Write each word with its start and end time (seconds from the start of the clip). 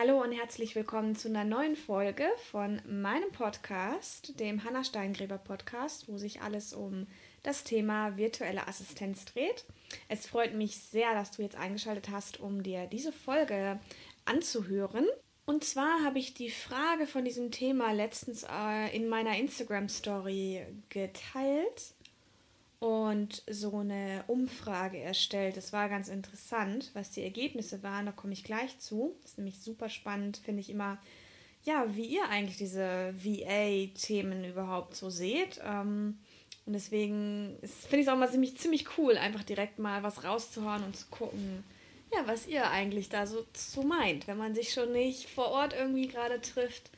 Hallo 0.00 0.22
und 0.22 0.32
herzlich 0.32 0.74
willkommen 0.76 1.14
zu 1.14 1.28
einer 1.28 1.44
neuen 1.44 1.76
Folge 1.76 2.24
von 2.50 2.80
meinem 2.88 3.30
Podcast, 3.32 4.40
dem 4.40 4.64
Hanna 4.64 4.82
Steingräber 4.82 5.36
Podcast, 5.36 6.08
wo 6.08 6.16
sich 6.16 6.40
alles 6.40 6.72
um 6.72 7.06
das 7.42 7.64
Thema 7.64 8.16
virtuelle 8.16 8.66
Assistenz 8.66 9.26
dreht. 9.26 9.66
Es 10.08 10.26
freut 10.26 10.54
mich 10.54 10.78
sehr, 10.78 11.12
dass 11.12 11.32
du 11.32 11.42
jetzt 11.42 11.56
eingeschaltet 11.56 12.08
hast, 12.08 12.40
um 12.40 12.62
dir 12.62 12.86
diese 12.86 13.12
Folge 13.12 13.78
anzuhören. 14.24 15.06
Und 15.44 15.64
zwar 15.64 16.02
habe 16.02 16.18
ich 16.18 16.32
die 16.32 16.50
Frage 16.50 17.06
von 17.06 17.26
diesem 17.26 17.50
Thema 17.50 17.92
letztens 17.92 18.46
äh, 18.50 18.96
in 18.96 19.06
meiner 19.06 19.36
Instagram 19.36 19.90
Story 19.90 20.64
geteilt 20.88 21.92
und 22.80 23.42
so 23.48 23.78
eine 23.78 24.24
Umfrage 24.26 24.98
erstellt. 24.98 25.58
Das 25.58 25.72
war 25.72 25.88
ganz 25.90 26.08
interessant, 26.08 26.90
was 26.94 27.10
die 27.10 27.22
Ergebnisse 27.22 27.82
waren. 27.82 28.06
Da 28.06 28.12
komme 28.12 28.32
ich 28.32 28.42
gleich 28.42 28.78
zu. 28.78 29.14
Das 29.22 29.32
ist 29.32 29.38
nämlich 29.38 29.60
super 29.60 29.90
spannend, 29.90 30.38
finde 30.38 30.62
ich 30.62 30.70
immer, 30.70 30.98
ja, 31.64 31.84
wie 31.94 32.06
ihr 32.06 32.26
eigentlich 32.28 32.56
diese 32.56 33.14
VA-Themen 33.22 34.44
überhaupt 34.44 34.96
so 34.96 35.10
seht. 35.10 35.60
Ähm, 35.62 36.18
und 36.64 36.72
deswegen 36.72 37.58
finde 37.60 37.98
ich 37.98 38.06
es 38.06 38.08
auch 38.08 38.16
mal 38.16 38.30
ziemlich, 38.30 38.56
ziemlich 38.56 38.86
cool, 38.96 39.18
einfach 39.18 39.44
direkt 39.44 39.78
mal 39.78 40.02
was 40.02 40.24
rauszuhauen 40.24 40.82
und 40.82 40.96
zu 40.96 41.06
gucken, 41.10 41.62
ja, 42.12 42.26
was 42.26 42.46
ihr 42.46 42.70
eigentlich 42.70 43.10
da 43.10 43.26
so, 43.26 43.46
so 43.54 43.82
meint, 43.82 44.26
wenn 44.26 44.38
man 44.38 44.54
sich 44.54 44.72
schon 44.72 44.92
nicht 44.92 45.28
vor 45.28 45.48
Ort 45.48 45.74
irgendwie 45.74 46.08
gerade 46.08 46.40
trifft 46.40 46.90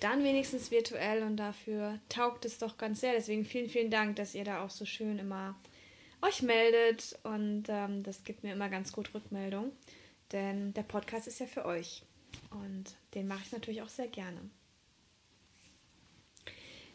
dann 0.00 0.24
wenigstens 0.24 0.70
virtuell 0.70 1.22
und 1.22 1.36
dafür 1.36 1.98
taugt 2.08 2.44
es 2.44 2.58
doch 2.58 2.76
ganz 2.76 3.00
sehr. 3.00 3.12
Deswegen 3.12 3.44
vielen, 3.44 3.68
vielen 3.68 3.90
Dank, 3.90 4.16
dass 4.16 4.34
ihr 4.34 4.44
da 4.44 4.64
auch 4.64 4.70
so 4.70 4.84
schön 4.84 5.18
immer 5.18 5.54
euch 6.24 6.42
meldet 6.42 7.18
und 7.22 7.64
ähm, 7.68 8.02
das 8.02 8.24
gibt 8.24 8.42
mir 8.42 8.52
immer 8.52 8.68
ganz 8.68 8.92
gut 8.92 9.12
Rückmeldung, 9.14 9.72
denn 10.32 10.72
der 10.72 10.82
Podcast 10.82 11.26
ist 11.26 11.38
ja 11.38 11.46
für 11.46 11.66
euch 11.66 12.02
und 12.50 12.96
den 13.14 13.28
mache 13.28 13.42
ich 13.44 13.52
natürlich 13.52 13.82
auch 13.82 13.88
sehr 13.88 14.08
gerne. 14.08 14.40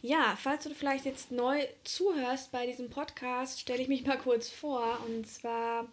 Ja, 0.01 0.37
falls 0.41 0.63
du 0.63 0.73
vielleicht 0.73 1.05
jetzt 1.05 1.31
neu 1.31 1.61
zuhörst 1.83 2.51
bei 2.51 2.65
diesem 2.65 2.89
Podcast, 2.89 3.59
stelle 3.59 3.81
ich 3.81 3.89
mich 3.89 4.05
mal 4.05 4.17
kurz 4.17 4.49
vor 4.49 4.99
und 5.05 5.27
zwar 5.27 5.87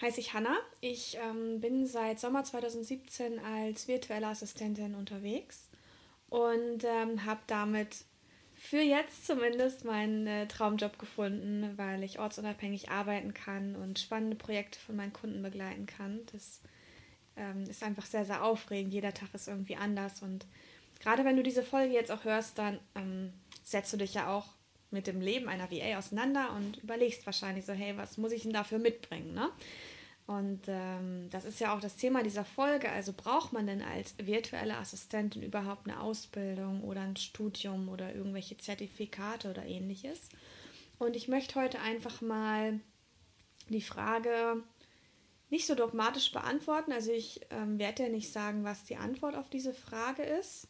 heiße 0.00 0.18
ich 0.18 0.32
Hanna. 0.32 0.56
Ich 0.80 1.18
ähm, 1.20 1.60
bin 1.60 1.86
seit 1.86 2.18
Sommer 2.18 2.42
2017 2.42 3.38
als 3.38 3.86
virtuelle 3.86 4.28
Assistentin 4.28 4.94
unterwegs 4.94 5.68
und 6.34 6.82
ähm, 6.82 7.24
habe 7.24 7.42
damit 7.46 7.98
für 8.56 8.80
jetzt 8.80 9.24
zumindest 9.24 9.84
meinen 9.84 10.26
äh, 10.26 10.48
Traumjob 10.48 10.98
gefunden, 10.98 11.74
weil 11.76 12.02
ich 12.02 12.18
ortsunabhängig 12.18 12.90
arbeiten 12.90 13.34
kann 13.34 13.76
und 13.76 14.00
spannende 14.00 14.34
Projekte 14.34 14.80
von 14.80 14.96
meinen 14.96 15.12
Kunden 15.12 15.42
begleiten 15.42 15.86
kann. 15.86 16.18
Das 16.32 16.60
ähm, 17.36 17.62
ist 17.70 17.84
einfach 17.84 18.04
sehr, 18.04 18.24
sehr 18.24 18.42
aufregend. 18.42 18.92
Jeder 18.92 19.14
Tag 19.14 19.28
ist 19.32 19.46
irgendwie 19.46 19.76
anders 19.76 20.22
und 20.22 20.44
gerade 20.98 21.24
wenn 21.24 21.36
du 21.36 21.44
diese 21.44 21.62
Folge 21.62 21.94
jetzt 21.94 22.10
auch 22.10 22.24
hörst, 22.24 22.58
dann 22.58 22.80
ähm, 22.96 23.32
setzt 23.62 23.92
du 23.92 23.96
dich 23.96 24.14
ja 24.14 24.34
auch 24.34 24.46
mit 24.90 25.06
dem 25.06 25.20
Leben 25.20 25.48
einer 25.48 25.70
VA 25.70 25.98
auseinander 25.98 26.52
und 26.56 26.82
überlegst 26.82 27.26
wahrscheinlich 27.26 27.64
so, 27.64 27.72
hey, 27.74 27.96
was 27.96 28.18
muss 28.18 28.32
ich 28.32 28.42
denn 28.42 28.52
dafür 28.52 28.80
mitbringen? 28.80 29.34
Ne? 29.34 29.50
Und 30.26 30.62
ähm, 30.68 31.28
das 31.30 31.44
ist 31.44 31.60
ja 31.60 31.74
auch 31.74 31.80
das 31.80 31.96
Thema 31.96 32.22
dieser 32.22 32.46
Folge. 32.46 32.88
Also 32.88 33.12
braucht 33.14 33.52
man 33.52 33.66
denn 33.66 33.82
als 33.82 34.14
virtuelle 34.18 34.78
Assistentin 34.78 35.42
überhaupt 35.42 35.86
eine 35.86 36.00
Ausbildung 36.00 36.82
oder 36.82 37.02
ein 37.02 37.16
Studium 37.16 37.90
oder 37.90 38.14
irgendwelche 38.14 38.56
Zertifikate 38.56 39.50
oder 39.50 39.66
ähnliches? 39.66 40.30
Und 40.98 41.14
ich 41.14 41.28
möchte 41.28 41.60
heute 41.60 41.80
einfach 41.80 42.22
mal 42.22 42.80
die 43.68 43.82
Frage 43.82 44.62
nicht 45.50 45.66
so 45.66 45.74
dogmatisch 45.74 46.32
beantworten. 46.32 46.92
Also 46.92 47.12
ich 47.12 47.40
ähm, 47.50 47.78
werde 47.78 48.04
ja 48.04 48.08
nicht 48.08 48.32
sagen, 48.32 48.64
was 48.64 48.84
die 48.84 48.96
Antwort 48.96 49.36
auf 49.36 49.50
diese 49.50 49.74
Frage 49.74 50.22
ist. 50.22 50.68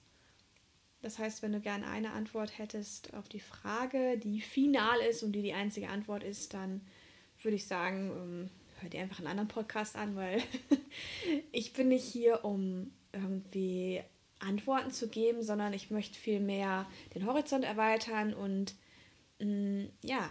Das 1.01 1.19
heißt, 1.19 1.43
wenn 1.43 1.53
du 1.53 1.61
gerne 1.61 1.87
eine 1.87 2.13
Antwort 2.13 2.59
hättest 2.59 3.15
auf 3.15 3.29
die 3.29 3.41
Frage, 3.41 4.19
die 4.19 4.41
final 4.41 4.99
ist 5.09 5.23
und 5.23 5.33
die 5.33 5.43
die 5.43 5.53
einzige 5.53 5.89
Antwort 5.89 6.25
ist, 6.25 6.55
dann 6.55 6.81
würde 7.43 7.57
ich 7.57 7.67
sagen, 7.67 8.11
ähm, 8.11 8.51
hör 8.85 8.91
dir 8.91 9.01
einfach 9.01 9.19
einen 9.19 9.29
anderen 9.29 9.49
Podcast 9.49 9.97
an, 9.97 10.15
weil 10.15 10.43
ich 11.53 11.73
bin 11.73 11.89
nicht 11.89 12.05
hier, 12.05 12.45
um 12.45 12.93
irgendwie 13.13 14.03
Antworten 14.39 14.91
zu 14.91 15.09
geben, 15.09 15.43
sondern 15.43 15.73
ich 15.73 15.91
möchte 15.91 16.19
viel 16.19 16.39
mehr 16.39 16.87
den 17.15 17.27
Horizont 17.27 17.65
erweitern 17.65 18.35
und 18.35 18.75
mh, 19.41 19.47
mm, 19.47 19.89
ja, 20.03 20.31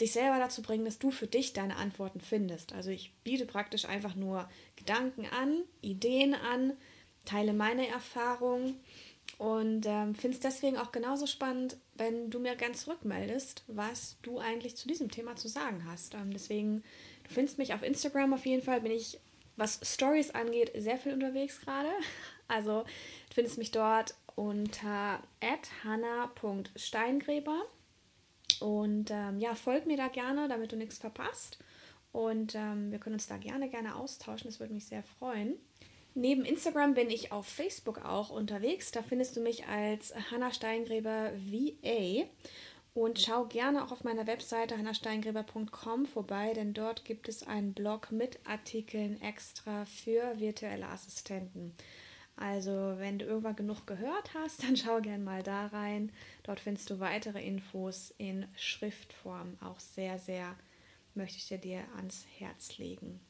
dich 0.00 0.12
selber 0.12 0.40
dazu 0.40 0.60
bringen, 0.60 0.84
dass 0.84 0.98
du 0.98 1.12
für 1.12 1.28
dich 1.28 1.52
deine 1.52 1.76
Antworten 1.76 2.20
findest. 2.20 2.72
Also 2.72 2.90
ich 2.90 3.14
biete 3.22 3.46
praktisch 3.46 3.84
einfach 3.84 4.16
nur 4.16 4.48
Gedanken 4.74 5.26
an, 5.26 5.62
Ideen 5.82 6.34
an, 6.34 6.72
teile 7.24 7.52
meine 7.52 7.86
Erfahrungen 7.86 8.80
und 9.38 9.86
ähm, 9.86 10.16
finde 10.16 10.36
es 10.36 10.40
deswegen 10.40 10.78
auch 10.78 10.90
genauso 10.90 11.26
spannend, 11.26 11.76
wenn 11.94 12.28
du 12.30 12.40
mir 12.40 12.56
ganz 12.56 12.84
zurückmeldest, 12.84 13.62
was 13.68 14.16
du 14.22 14.40
eigentlich 14.40 14.76
zu 14.76 14.88
diesem 14.88 15.12
Thema 15.12 15.36
zu 15.36 15.46
sagen 15.46 15.84
hast. 15.86 16.14
Ähm, 16.14 16.32
deswegen 16.32 16.82
Du 17.24 17.34
findest 17.34 17.58
mich 17.58 17.74
auf 17.74 17.82
Instagram 17.82 18.32
auf 18.34 18.46
jeden 18.46 18.62
Fall, 18.62 18.80
bin 18.80 18.92
ich, 18.92 19.18
was 19.56 19.80
Stories 19.82 20.30
angeht, 20.30 20.72
sehr 20.76 20.98
viel 20.98 21.12
unterwegs 21.12 21.60
gerade. 21.60 21.90
Also 22.46 22.82
du 22.82 23.34
findest 23.34 23.56
mich 23.56 23.70
dort 23.70 24.14
unter 24.36 25.22
hanna.steingräber. 25.82 27.62
Und 28.60 29.10
ähm, 29.10 29.40
ja, 29.40 29.54
folg 29.54 29.86
mir 29.86 29.96
da 29.96 30.08
gerne, 30.08 30.46
damit 30.46 30.70
du 30.72 30.76
nichts 30.76 30.98
verpasst. 30.98 31.58
Und 32.12 32.54
ähm, 32.54 32.92
wir 32.92 32.98
können 32.98 33.14
uns 33.14 33.26
da 33.26 33.38
gerne, 33.38 33.70
gerne 33.70 33.96
austauschen. 33.96 34.48
Das 34.48 34.60
würde 34.60 34.74
mich 34.74 34.84
sehr 34.86 35.02
freuen. 35.02 35.54
Neben 36.14 36.44
Instagram 36.44 36.94
bin 36.94 37.10
ich 37.10 37.32
auf 37.32 37.46
Facebook 37.46 38.04
auch 38.04 38.30
unterwegs. 38.30 38.92
Da 38.92 39.02
findest 39.02 39.36
du 39.36 39.40
mich 39.40 39.66
als 39.66 40.14
Hanna 40.30 40.52
Steingräber 40.52 41.32
VA. 41.34 42.26
Und 42.94 43.18
schau 43.20 43.46
gerne 43.46 43.84
auch 43.84 43.90
auf 43.90 44.04
meiner 44.04 44.28
Webseite 44.28 44.78
hannasteingräber.com 44.78 46.06
vorbei, 46.06 46.52
denn 46.54 46.74
dort 46.74 47.04
gibt 47.04 47.28
es 47.28 47.42
einen 47.42 47.74
Blog 47.74 48.12
mit 48.12 48.38
Artikeln 48.46 49.20
extra 49.20 49.84
für 49.84 50.38
virtuelle 50.38 50.86
Assistenten. 50.86 51.74
Also, 52.36 52.94
wenn 52.98 53.18
du 53.18 53.24
irgendwann 53.26 53.56
genug 53.56 53.84
gehört 53.88 54.32
hast, 54.34 54.62
dann 54.64 54.76
schau 54.76 55.00
gerne 55.00 55.24
mal 55.24 55.42
da 55.42 55.66
rein. 55.66 56.12
Dort 56.44 56.60
findest 56.60 56.88
du 56.88 57.00
weitere 57.00 57.44
Infos 57.44 58.14
in 58.16 58.46
Schriftform. 58.56 59.58
Auch 59.60 59.80
sehr, 59.80 60.20
sehr 60.20 60.54
möchte 61.14 61.38
ich 61.38 61.60
dir 61.60 61.84
ans 61.96 62.24
Herz 62.38 62.78
legen. 62.78 63.20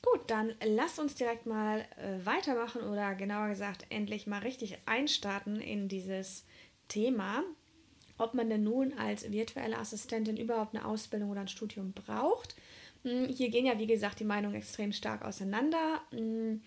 Gut, 0.00 0.22
dann 0.30 0.54
lass 0.64 0.98
uns 0.98 1.16
direkt 1.16 1.44
mal 1.44 1.80
äh, 1.96 2.24
weitermachen 2.24 2.82
oder 2.82 3.14
genauer 3.14 3.48
gesagt 3.48 3.84
endlich 3.90 4.26
mal 4.26 4.40
richtig 4.40 4.78
einstarten 4.86 5.60
in 5.60 5.88
dieses 5.88 6.46
Thema 6.88 7.42
ob 8.18 8.34
man 8.34 8.50
denn 8.50 8.64
nun 8.64 8.92
als 8.98 9.30
virtuelle 9.30 9.78
Assistentin 9.78 10.36
überhaupt 10.36 10.74
eine 10.74 10.84
Ausbildung 10.84 11.30
oder 11.30 11.40
ein 11.40 11.48
Studium 11.48 11.92
braucht. 11.92 12.54
Hm, 13.04 13.28
hier 13.28 13.50
gehen 13.50 13.66
ja, 13.66 13.78
wie 13.78 13.86
gesagt, 13.86 14.20
die 14.20 14.24
Meinungen 14.24 14.56
extrem 14.56 14.92
stark 14.92 15.24
auseinander. 15.24 16.02
Hm, 16.10 16.62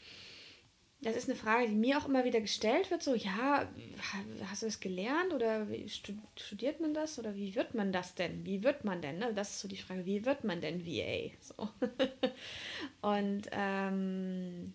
das 1.04 1.16
ist 1.16 1.28
eine 1.28 1.38
Frage, 1.38 1.68
die 1.68 1.76
mir 1.76 1.98
auch 1.98 2.08
immer 2.08 2.26
wieder 2.26 2.42
gestellt 2.42 2.92
wird. 2.92 3.02
So, 3.02 3.16
ja, 3.16 3.68
hast 4.46 4.62
du 4.62 4.68
das 4.68 4.80
gelernt 4.80 5.34
oder 5.34 5.66
studiert 6.36 6.80
man 6.80 6.94
das 6.94 7.18
oder 7.18 7.36
wie 7.36 7.56
wird 7.56 7.74
man 7.74 7.92
das 7.92 8.14
denn? 8.14 8.46
Wie 8.46 8.64
wird 8.64 8.86
man 8.86 9.02
denn? 9.02 9.18
Ne? 9.18 9.34
Das 9.34 9.50
ist 9.50 9.60
so 9.62 9.68
die 9.68 9.78
Frage, 9.78 10.06
wie 10.06 10.26
wird 10.26 10.44
man 10.44 10.62
denn 10.62 10.86
VA? 10.86 11.32
So. 11.42 11.70
Und 13.02 13.50
ähm, 13.52 14.74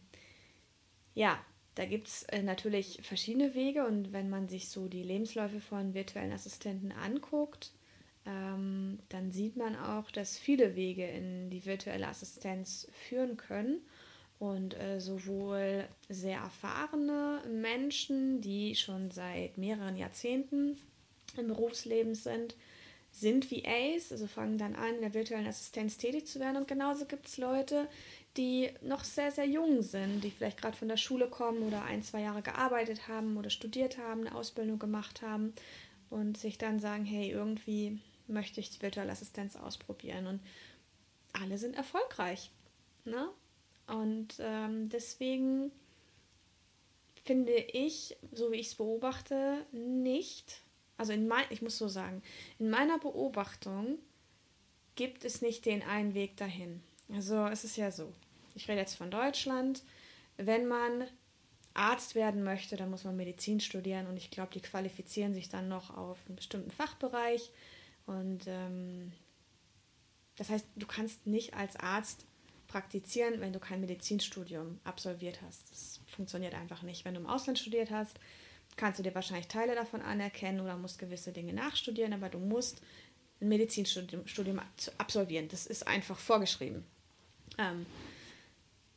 ja, 1.15 1.39
da 1.77 1.85
gibt 1.85 2.09
es 2.09 2.23
äh, 2.25 2.43
natürlich 2.43 3.01
verschiedene 3.03 3.55
Wege 3.55 3.87
und 3.87 4.13
wenn 4.13 4.29
man 4.31 4.49
sich 4.49 4.69
so 4.69 4.89
die 4.89 5.03
Lebensläufe 5.03 5.61
von 5.61 5.95
virtuellen 5.95 6.33
Assistenten 6.33 6.91
anguckt, 6.91 7.73
ähm, 8.25 8.99
dann 9.11 9.31
sieht 9.31 9.57
man 9.57 9.77
auch, 9.77 10.11
dass 10.11 10.39
viele 10.39 10.75
Wege 10.75 11.07
in 11.07 11.51
die 11.51 11.65
virtuelle 11.67 12.09
Assistenz 12.09 12.89
führen 12.93 13.37
können 13.37 13.83
und 14.39 14.79
äh, 14.79 15.01
sowohl 15.01 15.85
sehr 16.09 16.39
erfahrene 16.39 17.43
Menschen, 17.49 18.41
die 18.41 18.75
schon 18.75 19.11
seit 19.11 19.59
mehreren 19.59 19.97
Jahrzehnten 19.97 20.79
im 21.37 21.49
Berufsleben 21.49 22.15
sind, 22.15 22.57
sind 23.13 23.51
VAs, 23.51 24.13
also 24.13 24.27
fangen 24.27 24.59
dann 24.59 24.75
an, 24.75 24.97
in 24.97 25.01
der 25.01 25.15
virtuellen 25.15 25.47
Assistenz 25.47 25.97
tätig 25.97 26.27
zu 26.27 26.39
werden. 26.39 26.57
Und 26.57 26.69
genauso 26.69 27.07
gibt 27.07 27.27
es 27.27 27.39
Leute, 27.39 27.89
die 28.37 28.71
noch 28.83 29.05
sehr, 29.05 29.31
sehr 29.31 29.47
jung 29.47 29.83
sind, 29.83 30.23
die 30.23 30.31
vielleicht 30.31 30.61
gerade 30.61 30.77
von 30.77 30.89
der 30.89 30.97
Schule 30.97 31.29
kommen 31.29 31.63
oder 31.63 31.85
ein, 31.85 32.03
zwei 32.03 32.21
Jahre 32.21 32.43
gearbeitet 32.43 33.09
haben 33.09 33.37
oder 33.37 33.51
studiert 33.51 33.99
haben, 33.99 34.27
eine 34.27 34.35
Ausbildung 34.35 34.79
gemacht 34.79 35.23
haben 35.23 35.55
und 36.11 36.37
sich 36.37 36.59
dann 36.59 36.81
sagen, 36.81 37.05
hey, 37.05 37.31
irgendwie 37.31 37.99
möchte 38.27 38.61
ich 38.61 38.71
die 38.71 38.83
virtuelle 38.83 39.13
Assistenz 39.13 39.57
ausprobieren. 39.57 40.27
Und 40.27 40.41
alle 41.33 41.59
sind 41.59 41.77
erfolgreich. 41.77 42.51
Ne? 43.05 43.29
Und 43.87 44.37
ähm, 44.41 44.89
deswegen 44.89 45.71
finde 47.25 47.53
ich, 47.53 48.17
so 48.33 48.53
wie 48.53 48.57
ich 48.57 48.69
es 48.69 48.75
beobachte, 48.77 49.67
nicht, 49.73 50.63
also 50.97 51.13
in 51.13 51.29
mein, 51.29 51.45
ich 51.51 51.63
muss 51.63 51.79
so 51.79 51.89
sagen, 51.89 52.23
in 52.59 52.71
meiner 52.71 52.99
Beobachtung 52.99 53.99
gibt 54.95 55.25
es 55.25 55.43
nicht 55.43 55.67
den 55.67 55.83
einen 55.83 56.15
Weg 56.15 56.37
dahin. 56.37 56.83
Also 57.13 57.47
es 57.47 57.65
ist 57.65 57.77
ja 57.77 57.91
so, 57.91 58.13
ich 58.57 58.69
rede 58.69 58.81
jetzt 58.81 58.97
von 58.97 59.11
Deutschland, 59.11 59.83
wenn 60.37 60.67
man 60.67 61.05
Arzt 61.75 62.15
werden 62.15 62.43
möchte, 62.43 62.77
dann 62.77 62.91
muss 62.91 63.05
man 63.05 63.17
Medizin 63.17 63.61
studieren 63.61 64.07
und 64.07 64.17
ich 64.17 64.31
glaube, 64.31 64.53
die 64.53 64.61
qualifizieren 64.61 65.35
sich 65.35 65.49
dann 65.49 65.69
noch 65.69 65.97
auf 65.97 66.19
einen 66.27 66.37
bestimmten 66.37 66.71
Fachbereich. 66.71 67.51
Und 68.07 68.47
ähm, 68.47 69.13
das 70.37 70.49
heißt, 70.49 70.67
du 70.75 70.87
kannst 70.87 71.27
nicht 71.27 71.55
als 71.55 71.77
Arzt 71.77 72.25
praktizieren, 72.67 73.41
wenn 73.41 73.53
du 73.53 73.61
kein 73.61 73.81
Medizinstudium 73.81 74.81
absolviert 74.85 75.41
hast. 75.47 75.71
Das 75.71 76.01
funktioniert 76.07 76.55
einfach 76.55 76.83
nicht. 76.83 77.05
Wenn 77.05 77.15
du 77.15 77.21
im 77.21 77.27
Ausland 77.27 77.59
studiert 77.59 77.91
hast, 77.91 78.19
kannst 78.77 78.99
du 78.99 79.03
dir 79.03 79.15
wahrscheinlich 79.15 79.49
Teile 79.49 79.75
davon 79.75 80.03
anerkennen 80.03 80.61
oder 80.61 80.77
musst 80.77 80.99
gewisse 80.99 81.33
Dinge 81.33 81.53
nachstudieren, 81.53 82.13
aber 82.13 82.29
du 82.29 82.39
musst 82.39 82.81
ein 83.41 83.49
Medizinstudium 83.49 84.27
Studium 84.27 84.61
absolvieren. 84.99 85.49
Das 85.49 85.67
ist 85.67 85.87
einfach 85.87 86.19
vorgeschrieben. 86.19 86.85
Ähm, 87.59 87.87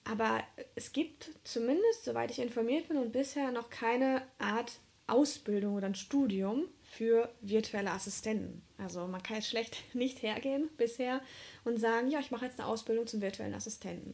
aber 0.04 0.44
es 0.75 0.92
gibt 0.92 1.31
zumindest, 1.44 2.06
soweit 2.06 2.31
ich 2.31 2.40
informiert 2.40 2.88
bin, 2.88 2.98
und 2.98 3.12
bisher 3.12 3.51
noch 3.51 3.69
keine 3.69 4.24
Art 4.38 4.80
Ausbildung 5.07 5.75
oder 5.75 5.88
ein 5.88 5.96
Studium 5.96 6.66
für 6.84 7.30
virtuelle 7.42 7.92
Assistenten. 7.92 8.62
Also 8.78 9.07
man 9.07 9.24
kann 9.24 9.38
jetzt 9.38 9.50
schlecht 9.50 9.78
nicht 9.94 10.22
hergehen 10.22 10.69
bisher 10.78 11.22
und 11.63 11.80
sagen, 11.80 12.10
ja, 12.10 12.19
ich 12.19 12.31
mache 12.31 12.46
jetzt 12.46 12.60
eine 12.60 12.69
Ausbildung 12.69 13.07
zum 13.07 13.22
virtuellen 13.22 13.54
Assistenten. 13.54 14.13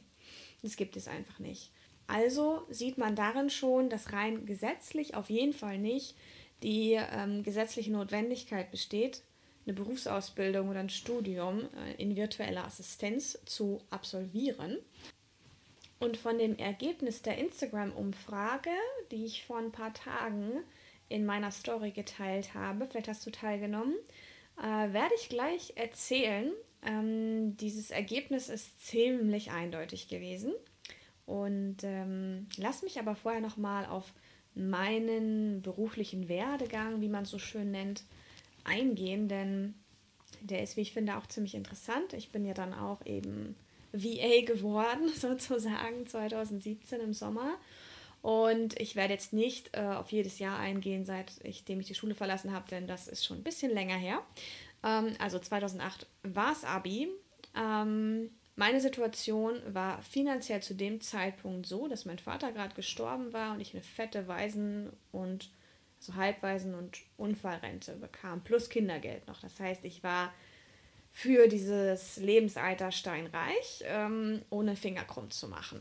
Das 0.62 0.76
gibt 0.76 0.98
es 0.98 1.08
einfach 1.08 1.40
nicht. 1.40 1.72
Also 2.08 2.66
sieht 2.70 2.98
man 2.98 3.16
darin 3.16 3.50
schon, 3.50 3.90
dass 3.90 4.14
rein 4.14 4.46
gesetzlich 4.46 5.16
auf 5.16 5.30
jeden 5.30 5.54
Fall 5.54 5.78
nicht 5.78 6.16
die 6.64 6.94
ähm, 6.94 7.44
gesetzliche 7.44 7.92
Notwendigkeit 7.92 8.72
besteht, 8.72 9.22
eine 9.66 9.74
Berufsausbildung 9.74 10.70
oder 10.70 10.80
ein 10.80 10.90
Studium 10.90 11.68
äh, 11.76 12.02
in 12.02 12.16
virtueller 12.16 12.66
Assistenz 12.66 13.40
zu 13.46 13.82
absolvieren. 13.90 14.78
Und 16.00 16.18
von 16.18 16.38
dem 16.38 16.58
Ergebnis 16.58 17.22
der 17.22 17.38
Instagram-Umfrage, 17.38 18.72
die 19.12 19.26
ich 19.26 19.46
vor 19.46 19.58
ein 19.58 19.72
paar 19.72 19.94
Tagen 19.94 20.52
in 21.08 21.26
meiner 21.26 21.52
Story 21.52 21.92
geteilt 21.92 22.54
habe, 22.54 22.86
vielleicht 22.86 23.08
hast 23.08 23.26
du 23.26 23.32
teilgenommen, 23.32 23.96
äh, 24.58 24.94
werde 24.94 25.16
ich 25.20 25.30
gleich 25.30 25.74
erzählen. 25.76 26.52
Ähm, 26.86 27.56
dieses 27.58 27.92
Ergebnis 27.92 28.50
ist 28.50 28.86
ziemlich 28.86 29.52
eindeutig 29.52 30.08
gewesen. 30.08 30.54
Und 31.26 31.78
ähm, 31.84 32.48
lass 32.58 32.84
mich 32.84 33.00
aber 33.00 33.16
vorher 33.16 33.42
nochmal 33.42 33.86
auf 33.86 34.14
meinen 34.54 35.62
beruflichen 35.62 36.30
Werdegang, 36.30 37.02
wie 37.02 37.10
man 37.10 37.24
es 37.24 37.30
so 37.30 37.40
schön 37.40 37.72
nennt, 37.72 38.04
eingehen, 38.64 39.28
denn 39.28 39.76
der 40.42 40.62
ist, 40.64 40.78
wie 40.78 40.82
ich 40.82 40.94
finde, 40.94 41.18
auch 41.18 41.28
ziemlich 41.28 41.56
interessant. 41.56 42.14
Ich 42.14 42.32
bin 42.32 42.46
ja 42.46 42.54
dann 42.54 42.74
auch 42.74 43.06
eben 43.06 43.56
VA 43.96 44.46
geworden, 44.46 45.10
sozusagen 45.16 46.06
2017 46.06 47.00
im 47.02 47.14
Sommer. 47.14 47.58
Und 48.22 48.80
ich 48.80 48.96
werde 48.96 49.14
jetzt 49.14 49.34
nicht 49.34 49.78
äh, 49.78 49.82
auf 49.82 50.12
jedes 50.12 50.40
Jahr 50.40 50.58
eingehen, 50.58 51.06
seitdem 51.06 51.80
ich 51.80 51.88
die 51.88 51.96
Schule 51.96 52.16
verlassen 52.16 52.54
habe, 52.54 52.68
denn 52.70 52.88
das 52.88 53.08
ist 53.08 53.24
schon 53.24 53.38
ein 53.38 53.44
bisschen 53.44 53.72
länger 53.72 53.98
her. 53.98 54.24
Ähm, 54.84 55.16
also 55.20 55.38
2008 55.38 56.08
war 56.24 56.52
es 56.52 56.64
Abi. 56.64 57.10
Ähm, 57.56 58.32
meine 58.56 58.80
Situation 58.80 59.62
war 59.68 60.02
finanziell 60.02 60.64
zu 60.64 60.74
dem 60.76 61.02
Zeitpunkt 61.02 61.68
so, 61.68 61.88
dass 61.88 62.06
mein 62.06 62.20
Vater 62.20 62.52
gerade 62.52 62.74
gestorben 62.74 63.34
war 63.34 63.54
und 63.54 63.60
ich 63.60 63.74
eine 63.74 63.84
fette 63.84 64.28
Waisen- 64.28 64.92
und 65.12 65.52
also 65.98 66.16
Halbwaisen- 66.16 66.76
und 66.76 67.00
Unfallrente 67.18 67.96
bekam, 67.96 68.44
plus 68.44 68.70
Kindergeld 68.70 69.28
noch. 69.28 69.42
Das 69.42 69.60
heißt, 69.60 69.84
ich 69.86 70.04
war 70.04 70.34
für 71.18 71.48
dieses 71.48 72.18
Lebensalter 72.18 72.92
steinreich, 72.92 73.86
ähm, 73.86 74.42
ohne 74.50 74.76
Finger 74.76 75.06
krumm 75.06 75.32
zu 75.32 75.48
machen. 75.48 75.80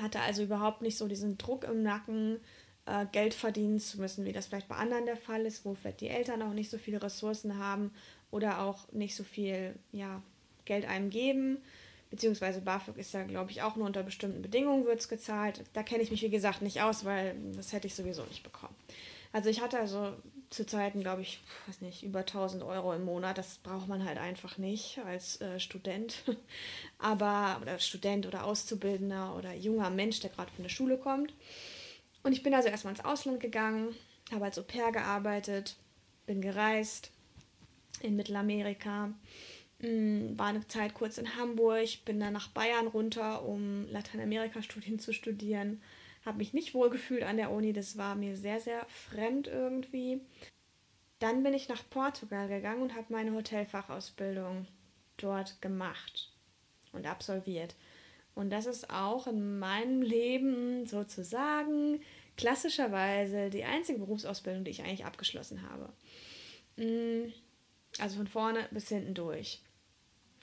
Hatte 0.00 0.20
also 0.20 0.44
überhaupt 0.44 0.80
nicht 0.80 0.96
so 0.96 1.08
diesen 1.08 1.36
Druck 1.38 1.64
im 1.64 1.82
Nacken, 1.82 2.38
äh, 2.86 3.04
Geld 3.10 3.34
verdienen 3.34 3.80
zu 3.80 4.00
müssen, 4.00 4.24
wie 4.24 4.32
das 4.32 4.46
vielleicht 4.46 4.68
bei 4.68 4.76
anderen 4.76 5.06
der 5.06 5.16
Fall 5.16 5.44
ist, 5.44 5.64
wo 5.64 5.74
vielleicht 5.74 6.00
die 6.00 6.08
Eltern 6.08 6.40
auch 6.40 6.52
nicht 6.52 6.70
so 6.70 6.78
viele 6.78 7.02
Ressourcen 7.02 7.58
haben 7.58 7.92
oder 8.30 8.62
auch 8.62 8.92
nicht 8.92 9.16
so 9.16 9.24
viel 9.24 9.74
ja, 9.90 10.22
Geld 10.64 10.86
einem 10.86 11.10
geben 11.10 11.58
beziehungsweise 12.14 12.60
BAföG 12.60 12.96
ist 12.98 13.12
ja, 13.12 13.24
glaube 13.24 13.50
ich, 13.50 13.62
auch 13.62 13.74
nur 13.74 13.86
unter 13.86 14.04
bestimmten 14.04 14.40
Bedingungen 14.40 14.84
wird 14.84 15.00
es 15.00 15.08
gezahlt. 15.08 15.64
Da 15.72 15.82
kenne 15.82 16.04
ich 16.04 16.12
mich, 16.12 16.22
wie 16.22 16.30
gesagt, 16.30 16.62
nicht 16.62 16.80
aus, 16.80 17.04
weil 17.04 17.34
das 17.56 17.72
hätte 17.72 17.88
ich 17.88 17.96
sowieso 17.96 18.22
nicht 18.26 18.44
bekommen. 18.44 18.74
Also 19.34 19.50
ich 19.50 19.60
hatte 19.60 19.78
also 19.78 20.12
zu 20.48 20.64
Zeiten, 20.64 21.00
glaube 21.00 21.22
ich, 21.22 21.42
weiß 21.66 21.80
nicht, 21.80 22.04
über 22.04 22.20
1000 22.20 22.62
Euro 22.62 22.94
im 22.94 23.04
Monat. 23.04 23.36
Das 23.36 23.56
braucht 23.58 23.88
man 23.88 24.04
halt 24.04 24.16
einfach 24.16 24.58
nicht 24.58 25.00
als 25.04 25.40
äh, 25.40 25.58
Student. 25.58 26.22
Aber, 26.98 27.58
oder 27.60 27.78
Student 27.80 28.26
oder 28.26 28.44
Auszubildender 28.44 29.36
oder 29.36 29.52
junger 29.52 29.90
Mensch, 29.90 30.20
der 30.20 30.30
gerade 30.30 30.52
von 30.52 30.62
der 30.62 30.70
Schule 30.70 30.96
kommt. 30.96 31.34
Und 32.22 32.32
ich 32.32 32.42
bin 32.42 32.54
also 32.54 32.68
erstmal 32.68 32.94
ins 32.94 33.04
Ausland 33.04 33.40
gegangen, 33.40 33.94
habe 34.32 34.44
als 34.44 34.58
Au 34.58 34.62
pair 34.62 34.92
gearbeitet, 34.92 35.76
bin 36.26 36.40
gereist 36.40 37.10
in 38.00 38.16
Mittelamerika 38.16 39.10
Mm, 39.84 40.38
war 40.38 40.46
eine 40.46 40.66
Zeit 40.68 40.94
kurz 40.94 41.18
in 41.18 41.36
Hamburg, 41.36 42.04
bin 42.04 42.20
dann 42.20 42.32
nach 42.32 42.48
Bayern 42.48 42.86
runter, 42.86 43.44
um 43.44 43.86
Lateinamerika-Studien 43.90 44.98
zu 44.98 45.12
studieren. 45.12 45.82
Habe 46.24 46.38
mich 46.38 46.54
nicht 46.54 46.74
wohl 46.74 46.90
gefühlt 46.90 47.22
an 47.22 47.36
der 47.36 47.50
Uni, 47.50 47.72
das 47.72 47.98
war 47.98 48.14
mir 48.14 48.36
sehr, 48.36 48.60
sehr 48.60 48.84
fremd 48.86 49.46
irgendwie. 49.46 50.20
Dann 51.18 51.42
bin 51.42 51.54
ich 51.54 51.68
nach 51.68 51.82
Portugal 51.90 52.48
gegangen 52.48 52.82
und 52.82 52.94
habe 52.94 53.12
meine 53.12 53.32
Hotelfachausbildung 53.34 54.66
dort 55.16 55.60
gemacht 55.60 56.32
und 56.92 57.06
absolviert. 57.06 57.74
Und 58.34 58.50
das 58.50 58.66
ist 58.66 58.90
auch 58.90 59.26
in 59.26 59.58
meinem 59.58 60.02
Leben 60.02 60.86
sozusagen 60.86 62.00
klassischerweise 62.36 63.48
die 63.50 63.64
einzige 63.64 64.00
Berufsausbildung, 64.00 64.64
die 64.64 64.72
ich 64.72 64.82
eigentlich 64.82 65.04
abgeschlossen 65.04 65.62
habe. 65.68 65.92
Mm, 66.76 67.32
also 68.00 68.16
von 68.16 68.26
vorne 68.26 68.66
bis 68.70 68.88
hinten 68.88 69.14
durch. 69.14 69.62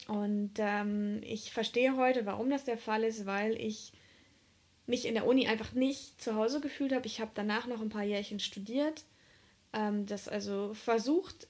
Und 0.08 0.54
ähm, 0.58 1.22
ich 1.24 1.52
verstehe 1.52 1.98
heute, 1.98 2.26
warum 2.26 2.50
das 2.50 2.64
der 2.64 2.78
Fall 2.78 3.04
ist, 3.04 3.26
weil 3.26 3.60
ich 3.60 3.94
mich 4.92 5.08
in 5.08 5.16
der 5.16 5.26
Uni 5.26 5.48
einfach 5.48 5.72
nicht 5.72 6.22
zu 6.22 6.36
Hause 6.36 6.62
gefühlt 6.62 6.94
habe. 6.94 7.08
Ich 7.08 7.20
habe 7.20 7.32
danach 7.34 7.66
noch 7.66 7.82
ein 7.82 7.90
paar 7.90 8.04
Jährchen 8.04 8.40
studiert, 8.40 9.06
ähm, 9.74 10.06
das 10.06 10.28
also 10.28 10.74
versucht, 10.74 11.48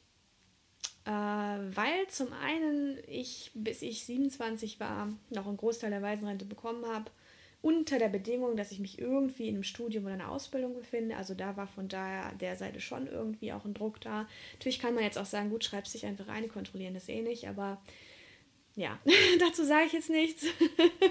äh, 1.06 1.10
weil 1.10 2.08
zum 2.08 2.32
einen 2.34 3.00
ich, 3.08 3.52
bis 3.56 3.82
ich 3.82 4.06
27 4.06 4.80
war, 4.80 5.10
noch 5.32 5.48
einen 5.48 5.58
Großteil 5.58 5.90
der 5.90 6.04
Waisenrente 6.04 6.46
bekommen 6.46 6.86
habe, 6.86 7.12
unter 7.64 7.98
der 8.00 8.10
Bedingung, 8.10 8.56
dass 8.56 8.72
ich 8.72 8.80
mich 8.80 9.00
irgendwie 9.00 9.48
in 9.48 9.56
einem 9.56 9.64
Studium 9.64 10.06
oder 10.06 10.14
einer 10.14 10.32
Ausbildung 10.32 10.74
befinde. 10.76 11.16
Also 11.18 11.34
da 11.34 11.58
war 11.58 11.68
von 11.68 11.88
daher 11.88 12.34
der 12.36 12.56
Seite 12.56 12.80
schon 12.80 13.08
irgendwie 13.08 13.54
auch 13.54 13.66
ein 13.66 13.74
Druck 13.74 14.00
da. 14.02 14.28
Natürlich 14.54 14.80
kann 14.80 14.96
man 14.96 15.04
jetzt 15.04 15.18
auch 15.18 15.26
sagen, 15.26 15.50
gut, 15.50 15.64
schreibst 15.64 15.94
dich 15.94 16.06
einfach 16.06 16.28
rein, 16.28 16.48
kontrollieren 16.48 16.94
das 16.94 17.10
eh 17.10 17.22
nicht, 17.22 17.48
aber 17.48 17.82
ja, 18.76 19.00
dazu 19.40 19.66
sage 19.66 19.86
ich 19.88 19.94
jetzt 19.94 20.10
nichts. 20.10 20.46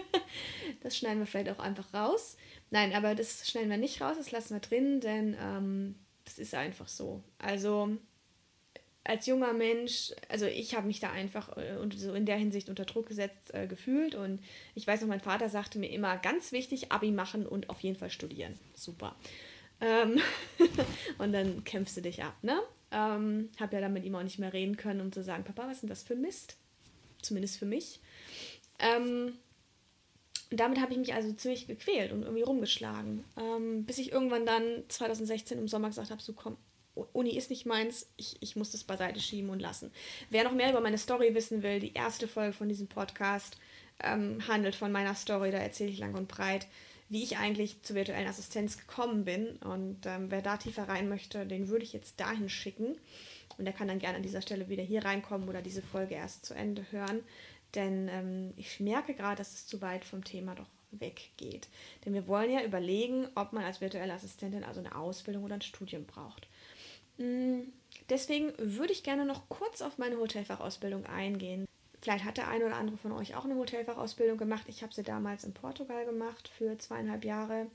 das 0.83 0.97
schneiden 0.97 1.21
wir 1.21 1.27
vielleicht 1.27 1.51
auch 1.51 1.63
einfach 1.63 1.93
raus. 1.93 2.37
Nein, 2.71 2.93
aber 2.95 3.15
das 3.15 3.49
schneiden 3.51 3.71
wir 3.71 3.77
nicht 3.77 4.01
raus, 4.01 4.17
das 4.17 4.31
lassen 4.31 4.55
wir 4.55 4.61
drin, 4.61 5.01
denn 5.01 5.37
ähm, 5.41 5.95
das 6.25 6.39
ist 6.39 6.55
einfach 6.55 6.89
so. 6.89 7.23
Also 7.39 7.97
als 9.05 9.27
junger 9.27 9.53
Mensch, 9.53 10.13
also 10.29 10.47
ich 10.47 10.75
habe 10.75 10.87
mich 10.87 11.01
da 11.01 11.11
einfach 11.11 11.57
äh, 11.57 11.77
so 11.97 12.15
in 12.15 12.27
der 12.27 12.37
Hinsicht 12.37 12.69
unter 12.69 12.85
Druck 12.85 13.09
gesetzt 13.09 13.53
äh, 13.55 13.67
gefühlt 13.67 14.15
und 14.15 14.41
ich 14.75 14.87
weiß 14.87 15.01
noch, 15.01 15.09
mein 15.09 15.21
Vater 15.21 15.49
sagte 15.49 15.79
mir 15.79 15.91
immer 15.91 16.17
ganz 16.19 16.53
wichtig, 16.53 16.93
Abi 16.93 17.11
machen 17.11 17.47
und 17.47 17.71
auf 17.71 17.81
jeden 17.81 17.97
Fall 17.97 18.11
studieren. 18.11 18.59
Super. 18.75 19.17
Ähm 19.81 20.21
und 21.19 21.33
dann 21.33 21.65
kämpfst 21.65 21.97
du 21.97 22.03
dich 22.03 22.23
ab, 22.23 22.37
ne? 22.43 22.61
Ähm, 22.93 23.49
habe 23.59 23.77
ja 23.77 23.81
dann 23.81 23.93
mit 23.93 24.05
ihm 24.05 24.15
auch 24.17 24.23
nicht 24.23 24.39
mehr 24.39 24.53
reden 24.53 24.77
können, 24.77 25.01
um 25.01 25.13
zu 25.13 25.23
sagen, 25.23 25.45
Papa, 25.45 25.67
was 25.67 25.77
ist 25.77 25.83
denn 25.83 25.89
das 25.89 26.03
für 26.03 26.17
Mist? 26.17 26.57
Zumindest 27.23 27.59
für 27.59 27.67
mich. 27.67 28.01
Ähm, 28.79 29.35
und 30.51 30.59
damit 30.59 30.81
habe 30.81 30.93
ich 30.93 30.99
mich 30.99 31.15
also 31.15 31.33
ziemlich 31.33 31.67
gequält 31.67 32.13
und 32.13 32.23
irgendwie 32.23 32.43
rumgeschlagen. 32.43 33.25
Ähm, 33.39 33.85
bis 33.85 33.99
ich 33.99 34.11
irgendwann 34.13 34.47
dann 34.47 34.85
2016 34.89 35.59
im 35.59 35.69
Sommer 35.69 35.89
gesagt 35.89 36.11
habe, 36.11 36.21
so 36.21 36.33
komm, 36.33 36.57
Uni 37.13 37.37
ist 37.37 37.51
nicht 37.51 37.67
meins, 37.67 38.09
ich, 38.17 38.37
ich 38.41 38.57
muss 38.57 38.73
das 38.73 38.85
beiseite 38.85 39.21
schieben 39.21 39.51
und 39.51 39.61
lassen. 39.61 39.93
Wer 40.29 40.45
noch 40.45 40.53
mehr 40.53 40.71
über 40.71 40.81
meine 40.81 40.99
Story 40.99 41.35
wissen 41.35 41.63
will, 41.63 41.81
die 41.81 41.95
erste 41.95 42.27
Folge 42.27 42.53
von 42.53 42.69
diesem 42.69 42.89
Podcast 42.89 43.57
ähm, 44.03 44.47
handelt 44.49 44.75
von 44.75 44.93
meiner 44.93 45.15
Story, 45.15 45.51
da 45.51 45.59
erzähle 45.59 45.91
ich 45.91 45.99
lang 45.99 46.15
und 46.15 46.29
breit, 46.29 46.67
wie 47.09 47.23
ich 47.23 47.39
eigentlich 47.39 47.83
zur 47.83 47.97
virtuellen 47.97 48.29
Assistenz 48.29 48.77
gekommen 48.77 49.25
bin. 49.25 49.57
Und 49.57 50.07
ähm, 50.07 50.31
wer 50.31 50.43
da 50.43 50.57
tiefer 50.57 50.89
rein 50.89 51.09
möchte, 51.09 51.47
den 51.47 51.69
würde 51.69 51.85
ich 51.85 51.93
jetzt 51.93 52.19
dahin 52.21 52.49
schicken. 52.49 52.97
Und 53.59 53.65
der 53.65 53.75
kann 53.75 53.89
dann 53.89 53.99
gerne 53.99 54.17
an 54.17 54.23
dieser 54.23 54.43
Stelle 54.43 54.69
wieder 54.69 54.83
hier 54.83 55.05
reinkommen 55.05 55.49
oder 55.49 55.63
diese 55.63 55.83
Folge 55.83 56.15
erst 56.15 56.47
zu 56.47 56.55
Ende 56.55 56.85
hören. 56.91 57.23
Denn 57.75 58.09
ähm, 58.09 58.53
ich 58.57 58.81
merke 58.81 59.15
gerade, 59.15 59.37
dass 59.37 59.53
es 59.53 59.67
zu 59.67 59.81
weit 59.81 60.05
vom 60.05 60.25
Thema 60.25 60.55
doch 60.55 60.67
weggeht. 60.93 61.69
Denn 62.05 62.15
wir 62.15 62.27
wollen 62.27 62.51
ja 62.51 62.65
überlegen, 62.65 63.29
ob 63.35 63.53
man 63.53 63.65
als 63.65 63.81
virtuelle 63.81 64.13
Assistentin 64.13 64.65
also 64.65 64.81
eine 64.81 64.95
Ausbildung 64.97 65.45
oder 65.45 65.55
ein 65.55 65.63
Studium 65.63 66.05
braucht. 66.05 66.49
Mm, 67.19 67.61
deswegen 68.09 68.53
würde 68.59 68.93
ich 68.93 69.03
gerne 69.03 69.25
noch 69.25 69.49
kurz 69.49 69.83
auf 69.83 69.99
meine 69.99 70.17
Hotelfachausbildung 70.19 71.07
eingehen. 71.07 71.67
Vielleicht 72.03 72.25
hat 72.25 72.39
der 72.39 72.49
eine 72.49 72.65
oder 72.65 72.77
andere 72.77 72.97
von 72.97 73.13
euch 73.13 73.37
auch 73.37 73.45
eine 73.45 73.57
Hotelfachausbildung 73.57 74.39
gemacht. 74.39 74.65
Ich 74.69 74.83
habe 74.83 74.95
sie 74.95 75.03
damals 75.03 75.45
in 75.45 75.53
Portugal 75.53 76.07
gemacht 76.07 76.49
für 76.49 76.79
zweieinhalb 76.79 77.25
Jahre. 77.25 77.67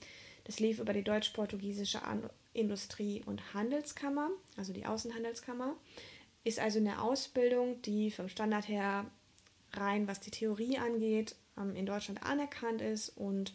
Das 0.46 0.60
lief 0.60 0.79
über 0.79 0.94
die 0.94 1.03
Deutsch-Portugiesische 1.03 2.01
Industrie- 2.56 3.24
und 3.26 3.54
Handelskammer, 3.54 4.30
also 4.58 4.74
die 4.74 4.86
Außenhandelskammer. 4.86 5.76
Ist 6.44 6.60
also 6.60 6.80
eine 6.80 7.02
Ausbildung, 7.02 7.82
die 7.82 8.12
vom 8.12 8.30
Standard 8.30 8.68
her 8.68 9.06
rein, 9.74 10.08
was 10.08 10.20
die 10.20 10.32
Theorie 10.32 10.78
angeht, 10.78 11.36
ähm, 11.58 11.76
in 11.76 11.86
Deutschland 11.86 12.24
anerkannt 12.24 12.82
ist 12.82 13.10
und 13.10 13.54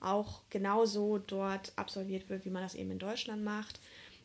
auch 0.00 0.42
genauso 0.50 1.18
dort 1.18 1.72
absolviert 1.76 2.28
wird, 2.28 2.44
wie 2.44 2.50
man 2.50 2.62
das 2.62 2.74
eben 2.74 2.90
in 2.90 2.98
Deutschland 2.98 3.44
macht. 3.44 3.80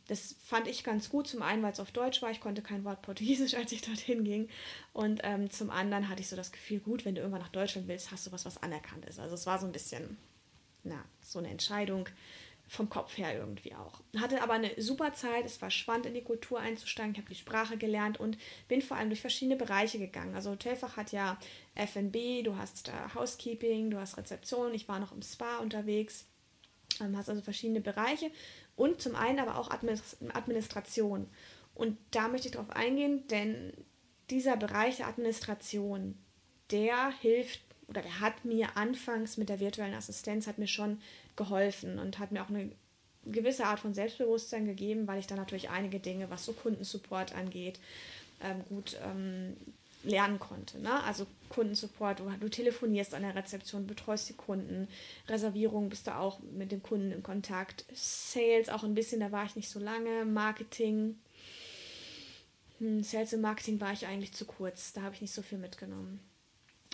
Das 0.07 0.35
fand 0.41 0.67
ich 0.67 0.83
ganz 0.83 1.09
gut, 1.09 1.27
zum 1.27 1.41
einen, 1.41 1.61
weil 1.61 1.73
es 1.73 1.79
auf 1.79 1.91
Deutsch 1.91 2.21
war, 2.21 2.31
ich 2.31 2.39
konnte 2.39 2.61
kein 2.61 2.85
Wort 2.85 3.01
Portugiesisch, 3.01 3.53
als 3.55 3.71
ich 3.71 3.81
dorthin 3.81 4.23
ging. 4.23 4.49
Und 4.93 5.21
ähm, 5.23 5.49
zum 5.49 5.69
anderen 5.69 6.09
hatte 6.09 6.21
ich 6.21 6.29
so 6.29 6.35
das 6.35 6.51
Gefühl, 6.51 6.79
gut, 6.79 7.05
wenn 7.05 7.15
du 7.15 7.21
irgendwann 7.21 7.41
nach 7.41 7.49
Deutschland 7.49 7.87
willst, 7.87 8.11
hast 8.11 8.25
du 8.25 8.31
was, 8.31 8.45
was 8.45 8.61
anerkannt 8.63 9.05
ist. 9.05 9.19
Also 9.19 9.35
es 9.35 9.45
war 9.45 9.59
so 9.59 9.65
ein 9.65 9.71
bisschen, 9.71 10.17
na, 10.83 11.03
so 11.21 11.39
eine 11.39 11.49
Entscheidung 11.49 12.07
vom 12.67 12.89
Kopf 12.89 13.17
her 13.17 13.37
irgendwie 13.37 13.73
auch. 13.73 14.01
Hatte 14.19 14.41
aber 14.41 14.53
eine 14.53 14.71
super 14.81 15.13
Zeit, 15.13 15.45
es 15.45 15.61
war 15.61 15.71
spannend 15.71 16.05
in 16.05 16.13
die 16.13 16.23
Kultur 16.23 16.59
einzusteigen, 16.59 17.13
ich 17.13 17.17
habe 17.17 17.29
die 17.29 17.35
Sprache 17.35 17.77
gelernt 17.77 18.19
und 18.19 18.37
bin 18.67 18.81
vor 18.81 18.97
allem 18.97 19.09
durch 19.09 19.21
verschiedene 19.21 19.55
Bereiche 19.55 19.99
gegangen. 19.99 20.35
Also 20.35 20.51
Hotelfach 20.51 20.97
hat 20.97 21.11
ja 21.11 21.37
F&B, 21.75 22.43
du 22.43 22.57
hast 22.57 22.89
äh, 22.89 22.91
Housekeeping, 23.15 23.89
du 23.89 23.99
hast 23.99 24.17
Rezeption, 24.17 24.73
ich 24.73 24.87
war 24.87 24.99
noch 24.99 25.13
im 25.13 25.21
Spa 25.21 25.59
unterwegs, 25.59 26.25
ähm, 26.99 27.17
hast 27.17 27.29
also 27.29 27.41
verschiedene 27.41 27.79
Bereiche 27.79 28.31
und 28.75 29.01
zum 29.01 29.15
einen 29.15 29.39
aber 29.39 29.57
auch 29.57 29.71
Administration. 29.71 31.27
Und 31.73 31.97
da 32.11 32.27
möchte 32.27 32.47
ich 32.47 32.53
darauf 32.53 32.71
eingehen, 32.71 33.27
denn 33.27 33.71
dieser 34.29 34.57
Bereich 34.57 34.97
der 34.97 35.07
Administration, 35.07 36.17
der 36.71 37.11
hilft 37.21 37.61
oder 37.87 38.01
der 38.01 38.19
hat 38.19 38.43
mir 38.43 38.75
anfangs 38.75 39.37
mit 39.37 39.47
der 39.47 39.61
virtuellen 39.61 39.93
Assistenz 39.93 40.47
hat 40.47 40.57
mir 40.57 40.67
schon 40.67 40.99
geholfen 41.37 41.99
und 41.99 42.19
hat 42.19 42.31
mir 42.31 42.43
auch 42.43 42.49
eine 42.49 42.71
gewisse 43.25 43.65
Art 43.65 43.79
von 43.79 43.93
Selbstbewusstsein 43.93 44.65
gegeben, 44.65 45.07
weil 45.07 45.19
ich 45.19 45.27
dann 45.27 45.37
natürlich 45.37 45.69
einige 45.69 45.99
Dinge, 45.99 46.29
was 46.29 46.45
so 46.45 46.53
Kundensupport 46.53 47.35
angeht, 47.35 47.79
ähm, 48.41 48.63
gut 48.69 48.97
ähm, 49.03 49.55
lernen 50.03 50.39
konnte. 50.39 50.79
Ne? 50.79 51.03
Also 51.03 51.27
Kundensupport, 51.49 52.19
du, 52.19 52.31
du 52.39 52.49
telefonierst 52.49 53.13
an 53.13 53.23
der 53.23 53.35
Rezeption, 53.35 53.87
betreust 53.87 54.29
die 54.29 54.33
Kunden, 54.33 54.87
Reservierung 55.27 55.89
bist 55.89 56.07
du 56.07 56.15
auch 56.15 56.39
mit 56.39 56.71
dem 56.71 56.83
Kunden 56.83 57.11
in 57.11 57.23
Kontakt, 57.23 57.85
Sales 57.93 58.69
auch 58.69 58.83
ein 58.83 58.93
bisschen, 58.93 59.19
da 59.19 59.31
war 59.31 59.45
ich 59.45 59.55
nicht 59.55 59.69
so 59.69 59.79
lange, 59.79 60.25
Marketing, 60.25 61.17
hm, 62.79 63.03
Sales 63.03 63.33
und 63.33 63.41
Marketing 63.41 63.81
war 63.81 63.93
ich 63.93 64.07
eigentlich 64.07 64.33
zu 64.33 64.45
kurz, 64.45 64.93
da 64.93 65.01
habe 65.01 65.15
ich 65.15 65.21
nicht 65.21 65.33
so 65.33 65.41
viel 65.41 65.57
mitgenommen. 65.57 66.19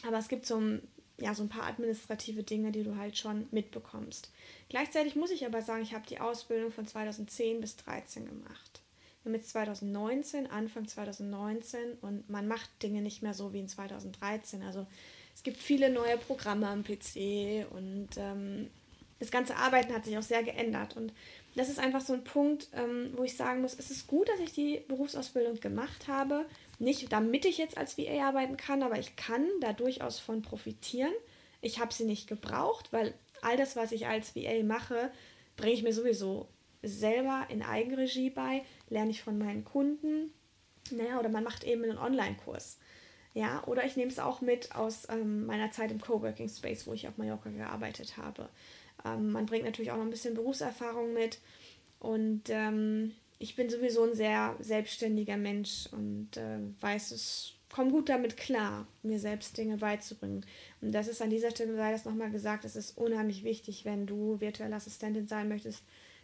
Aber 0.05 0.17
es 0.17 0.27
gibt 0.27 0.45
so 0.45 0.57
ein 0.57 0.81
ja, 1.19 1.33
so 1.33 1.43
ein 1.43 1.49
paar 1.49 1.65
administrative 1.65 2.43
Dinge, 2.43 2.71
die 2.71 2.83
du 2.83 2.97
halt 2.97 3.17
schon 3.17 3.47
mitbekommst. 3.51 4.31
Gleichzeitig 4.69 5.15
muss 5.15 5.31
ich 5.31 5.45
aber 5.45 5.61
sagen, 5.61 5.83
ich 5.83 5.93
habe 5.93 6.07
die 6.07 6.19
Ausbildung 6.19 6.71
von 6.71 6.87
2010 6.87 7.61
bis 7.61 7.77
2013 7.77 8.25
gemacht. 8.25 8.81
Wir 9.21 9.29
haben 9.29 9.35
jetzt 9.35 9.51
2019, 9.51 10.47
Anfang 10.47 10.87
2019 10.87 11.93
und 12.01 12.29
man 12.29 12.47
macht 12.47 12.69
Dinge 12.81 13.01
nicht 13.01 13.21
mehr 13.21 13.33
so 13.33 13.53
wie 13.53 13.59
in 13.59 13.69
2013. 13.69 14.63
Also 14.63 14.85
es 15.33 15.43
gibt 15.43 15.57
viele 15.57 15.89
neue 15.89 16.17
Programme 16.17 16.67
am 16.67 16.83
PC 16.83 17.65
und 17.71 18.09
ähm, 18.17 18.69
das 19.23 19.31
ganze 19.31 19.55
Arbeiten 19.55 19.93
hat 19.93 20.05
sich 20.05 20.17
auch 20.17 20.23
sehr 20.23 20.43
geändert. 20.43 20.97
Und 20.97 21.13
das 21.55 21.69
ist 21.69 21.79
einfach 21.79 22.01
so 22.01 22.13
ein 22.13 22.23
Punkt, 22.23 22.67
ähm, 22.73 23.13
wo 23.15 23.23
ich 23.23 23.37
sagen 23.37 23.61
muss, 23.61 23.73
es 23.73 23.89
ist 23.89 24.07
gut, 24.07 24.27
dass 24.27 24.39
ich 24.39 24.51
die 24.51 24.81
Berufsausbildung 24.87 25.59
gemacht 25.59 26.07
habe, 26.07 26.45
nicht 26.79 27.11
damit 27.11 27.45
ich 27.45 27.57
jetzt 27.57 27.77
als 27.77 27.97
VA 27.97 28.27
arbeiten 28.27 28.57
kann, 28.57 28.83
aber 28.83 28.99
ich 28.99 29.15
kann 29.15 29.47
da 29.61 29.71
durchaus 29.71 30.19
von 30.19 30.41
profitieren. 30.41 31.13
Ich 31.61 31.79
habe 31.79 31.93
sie 31.93 32.03
nicht 32.03 32.27
gebraucht, 32.27 32.91
weil 32.91 33.13
all 33.41 33.55
das, 33.55 33.75
was 33.75 33.91
ich 33.91 34.07
als 34.07 34.35
VA 34.35 34.61
mache, 34.63 35.11
bringe 35.55 35.73
ich 35.73 35.83
mir 35.83 35.93
sowieso 35.93 36.49
selber 36.81 37.45
in 37.49 37.61
Eigenregie 37.61 38.29
bei, 38.29 38.63
lerne 38.89 39.11
ich 39.11 39.23
von 39.23 39.37
meinen 39.37 39.63
Kunden. 39.63 40.33
Naja, 40.91 41.17
oder 41.19 41.29
man 41.29 41.45
macht 41.45 41.63
eben 41.63 41.83
einen 41.83 41.97
Online-Kurs. 41.97 42.77
Ja, 43.33 43.63
oder 43.65 43.85
ich 43.85 43.95
nehme 43.95 44.11
es 44.11 44.19
auch 44.19 44.41
mit 44.41 44.75
aus 44.75 45.07
ähm, 45.09 45.45
meiner 45.45 45.71
Zeit 45.71 45.91
im 45.91 45.99
Coworking 45.99 46.49
Space, 46.49 46.85
wo 46.85 46.93
ich 46.93 47.07
auf 47.07 47.17
Mallorca 47.17 47.49
gearbeitet 47.49 48.17
habe. 48.17 48.49
Ähm, 49.05 49.31
man 49.31 49.45
bringt 49.45 49.65
natürlich 49.65 49.91
auch 49.91 49.97
noch 49.97 50.03
ein 50.03 50.09
bisschen 50.09 50.35
Berufserfahrung 50.35 51.13
mit. 51.13 51.39
Und 51.99 52.43
ähm, 52.49 53.13
ich 53.39 53.55
bin 53.55 53.69
sowieso 53.69 54.03
ein 54.03 54.15
sehr 54.15 54.55
selbstständiger 54.59 55.37
Mensch 55.37 55.87
und 55.91 56.37
äh, 56.37 56.59
weiß 56.81 57.11
es, 57.11 57.53
komme 57.73 57.91
gut 57.91 58.07
damit 58.07 58.37
klar, 58.37 58.87
mir 59.01 59.19
selbst 59.19 59.57
Dinge 59.57 59.77
beizubringen. 59.77 60.45
Und 60.81 60.93
das 60.93 61.07
ist 61.07 61.21
an 61.21 61.29
dieser 61.29 61.51
Stelle, 61.51 61.75
sei 61.75 61.91
das 61.91 62.05
nochmal 62.05 62.31
gesagt, 62.31 62.65
es 62.65 62.75
ist 62.75 62.97
unheimlich 62.97 63.43
wichtig, 63.43 63.83
wenn 63.83 64.05
du 64.05 64.39
virtuelle 64.39 64.75
Assistentin 64.75 65.27
sein 65.27 65.49
möchtest, 65.49 65.83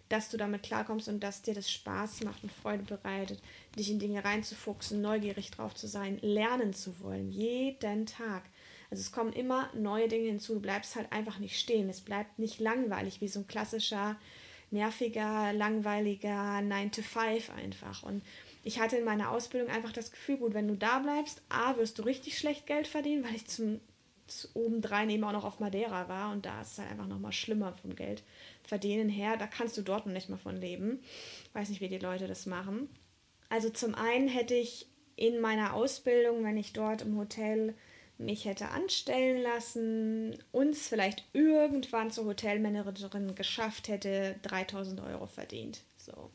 dass 0.09 0.29
du 0.29 0.37
damit 0.37 0.63
klarkommst 0.63 1.07
und 1.07 1.21
dass 1.21 1.41
dir 1.41 1.53
das 1.53 1.71
Spaß 1.71 2.23
macht 2.23 2.43
und 2.43 2.51
Freude 2.51 2.83
bereitet, 2.83 3.41
dich 3.77 3.91
in 3.91 3.99
Dinge 3.99 4.23
reinzufuchsen, 4.23 5.01
neugierig 5.01 5.51
drauf 5.51 5.75
zu 5.75 5.87
sein, 5.87 6.19
lernen 6.21 6.73
zu 6.73 6.99
wollen, 7.01 7.31
jeden 7.31 8.05
Tag. 8.05 8.43
Also 8.89 9.01
es 9.01 9.11
kommen 9.11 9.33
immer 9.33 9.69
neue 9.73 10.07
Dinge 10.07 10.27
hinzu, 10.27 10.55
du 10.55 10.61
bleibst 10.61 10.95
halt 10.95 11.11
einfach 11.11 11.37
nicht 11.39 11.59
stehen, 11.59 11.89
es 11.89 12.01
bleibt 12.01 12.39
nicht 12.39 12.59
langweilig 12.59 13.21
wie 13.21 13.27
so 13.27 13.41
ein 13.41 13.47
klassischer 13.47 14.17
nerviger, 14.71 15.53
langweiliger 15.53 16.61
9 16.61 16.91
to 16.91 17.01
5 17.01 17.49
einfach. 17.51 18.03
Und 18.03 18.23
ich 18.63 18.79
hatte 18.79 18.97
in 18.97 19.05
meiner 19.05 19.31
Ausbildung 19.31 19.69
einfach 19.69 19.91
das 19.91 20.11
Gefühl, 20.11 20.37
gut, 20.37 20.53
wenn 20.53 20.67
du 20.67 20.75
da 20.75 20.99
bleibst, 20.99 21.41
A, 21.49 21.77
wirst 21.77 21.99
du 21.99 22.03
richtig 22.03 22.37
schlecht 22.37 22.65
Geld 22.65 22.87
verdienen, 22.87 23.23
weil 23.23 23.35
ich 23.35 23.47
zum, 23.47 23.79
zum 24.27 24.51
obendrein 24.53 25.09
eben 25.09 25.23
auch 25.23 25.31
noch 25.31 25.45
auf 25.45 25.59
Madeira 25.59 26.07
war 26.09 26.31
und 26.31 26.45
da 26.45 26.61
ist 26.61 26.73
es 26.73 26.79
halt 26.79 26.91
einfach 26.91 27.07
nochmal 27.07 27.31
schlimmer 27.31 27.73
vom 27.73 27.95
Geld 27.95 28.23
verdienen 28.63 29.09
her. 29.09 29.37
Da 29.37 29.47
kannst 29.47 29.77
du 29.77 29.81
dort 29.81 30.05
noch 30.05 30.13
nicht 30.13 30.29
mal 30.29 30.37
von 30.37 30.57
leben. 30.57 30.99
Weiß 31.53 31.69
nicht, 31.69 31.81
wie 31.81 31.89
die 31.89 31.97
Leute 31.97 32.27
das 32.27 32.45
machen. 32.45 32.89
Also 33.49 33.69
zum 33.69 33.95
einen 33.95 34.27
hätte 34.27 34.53
ich 34.53 34.87
in 35.15 35.41
meiner 35.41 35.73
Ausbildung, 35.73 36.43
wenn 36.43 36.57
ich 36.57 36.73
dort 36.73 37.01
im 37.01 37.17
Hotel 37.17 37.73
mich 38.19 38.45
hätte 38.45 38.69
anstellen 38.69 39.41
lassen, 39.41 40.43
uns 40.51 40.87
vielleicht 40.87 41.23
irgendwann 41.33 42.11
zur 42.11 42.25
Hotelmanagerin 42.25 43.33
geschafft 43.33 43.87
hätte, 43.87 44.35
3000 44.43 44.99
Euro 45.01 45.25
verdient. 45.25 45.81
So. 45.97 46.29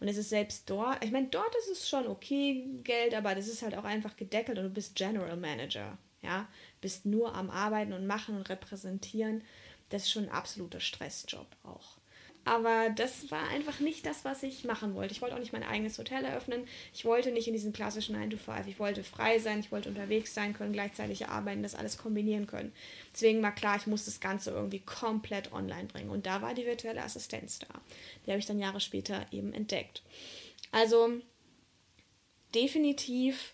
Und 0.00 0.08
es 0.08 0.18
ist 0.18 0.28
selbst 0.28 0.68
dort, 0.68 1.02
ich 1.02 1.10
meine, 1.10 1.28
dort 1.28 1.54
ist 1.56 1.70
es 1.70 1.88
schon 1.88 2.06
okay 2.06 2.66
Geld, 2.84 3.14
aber 3.14 3.34
das 3.34 3.48
ist 3.48 3.62
halt 3.62 3.74
auch 3.74 3.84
einfach 3.84 4.16
gedeckelt 4.16 4.58
und 4.58 4.64
du 4.64 4.70
bist 4.70 4.94
General 4.94 5.36
Manager. 5.36 5.96
Ja, 6.20 6.46
bist 6.80 7.06
nur 7.06 7.34
am 7.34 7.50
Arbeiten 7.50 7.92
und 7.92 8.06
Machen 8.06 8.36
und 8.36 8.48
Repräsentieren. 8.48 9.42
Das 9.88 10.02
ist 10.02 10.10
schon 10.10 10.24
ein 10.24 10.30
absoluter 10.30 10.80
Stressjob 10.80 11.46
auch. 11.64 11.98
Aber 12.44 12.90
das 12.90 13.30
war 13.30 13.48
einfach 13.50 13.78
nicht 13.78 14.04
das, 14.04 14.24
was 14.24 14.42
ich 14.42 14.64
machen 14.64 14.94
wollte. 14.94 15.12
Ich 15.12 15.22
wollte 15.22 15.36
auch 15.36 15.40
nicht 15.40 15.52
mein 15.52 15.62
eigenes 15.62 15.96
Hotel 15.98 16.24
eröffnen. 16.24 16.66
Ich 16.92 17.04
wollte 17.04 17.30
nicht 17.30 17.46
in 17.46 17.52
diesen 17.52 17.72
klassischen 17.72 18.16
9 18.16 18.30
to 18.30 18.36
5. 18.36 18.66
Ich 18.66 18.80
wollte 18.80 19.04
frei 19.04 19.38
sein, 19.38 19.60
ich 19.60 19.70
wollte 19.70 19.88
unterwegs 19.88 20.34
sein 20.34 20.52
können, 20.52 20.72
gleichzeitig 20.72 21.28
arbeiten, 21.28 21.62
das 21.62 21.76
alles 21.76 21.98
kombinieren 21.98 22.48
können. 22.48 22.72
Deswegen 23.12 23.42
war 23.42 23.54
klar, 23.54 23.76
ich 23.76 23.86
muss 23.86 24.06
das 24.06 24.18
Ganze 24.18 24.50
irgendwie 24.50 24.80
komplett 24.80 25.52
online 25.52 25.86
bringen. 25.86 26.10
Und 26.10 26.26
da 26.26 26.42
war 26.42 26.54
die 26.54 26.66
virtuelle 26.66 27.04
Assistenz 27.04 27.60
da. 27.60 27.68
Die 28.26 28.30
habe 28.30 28.40
ich 28.40 28.46
dann 28.46 28.58
Jahre 28.58 28.80
später 28.80 29.24
eben 29.30 29.52
entdeckt. 29.52 30.02
Also 30.72 31.10
definitiv 32.54 33.52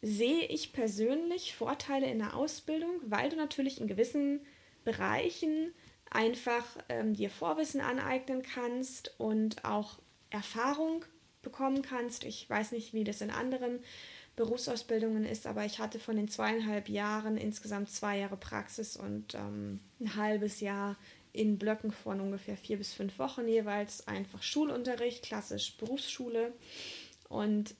sehe 0.00 0.44
ich 0.46 0.72
persönlich 0.72 1.54
Vorteile 1.54 2.06
in 2.06 2.18
der 2.18 2.36
Ausbildung, 2.36 2.90
weil 3.06 3.30
du 3.30 3.36
natürlich 3.36 3.80
in 3.80 3.88
gewissen 3.88 4.40
Bereichen 4.84 5.72
einfach 6.14 6.64
ähm, 6.88 7.14
dir 7.14 7.28
Vorwissen 7.28 7.80
aneignen 7.80 8.42
kannst 8.42 9.14
und 9.18 9.64
auch 9.64 9.98
Erfahrung 10.30 11.04
bekommen 11.42 11.82
kannst. 11.82 12.24
Ich 12.24 12.48
weiß 12.48 12.72
nicht, 12.72 12.94
wie 12.94 13.04
das 13.04 13.20
in 13.20 13.30
anderen 13.30 13.80
Berufsausbildungen 14.36 15.24
ist, 15.24 15.46
aber 15.46 15.64
ich 15.64 15.78
hatte 15.78 15.98
von 15.98 16.16
den 16.16 16.28
zweieinhalb 16.28 16.88
Jahren 16.88 17.36
insgesamt 17.36 17.90
zwei 17.90 18.18
Jahre 18.18 18.36
Praxis 18.36 18.96
und 18.96 19.34
ähm, 19.34 19.80
ein 20.00 20.16
halbes 20.16 20.60
Jahr 20.60 20.96
in 21.32 21.58
Blöcken 21.58 21.90
von 21.90 22.20
ungefähr 22.20 22.56
vier 22.56 22.78
bis 22.78 22.94
fünf 22.94 23.18
Wochen 23.18 23.48
jeweils 23.48 24.06
einfach 24.06 24.42
Schulunterricht, 24.42 25.24
klassisch 25.24 25.76
Berufsschule. 25.76 26.52
Und 27.28 27.74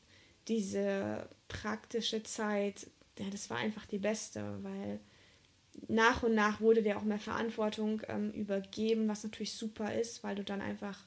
diese 0.48 1.28
praktische 1.46 2.22
Zeit, 2.24 2.88
ja, 3.18 3.26
das 3.30 3.50
war 3.50 3.58
einfach 3.58 3.86
die 3.86 3.98
beste, 3.98 4.58
weil 4.62 4.98
nach 5.94 6.22
und 6.22 6.34
nach 6.34 6.60
wurde 6.60 6.82
dir 6.82 6.98
auch 6.98 7.04
mehr 7.04 7.18
Verantwortung 7.18 8.02
ähm, 8.08 8.32
übergeben, 8.32 9.08
was 9.08 9.22
natürlich 9.22 9.54
super 9.54 9.94
ist, 9.94 10.24
weil 10.24 10.34
du 10.34 10.42
dann 10.42 10.60
einfach 10.60 10.98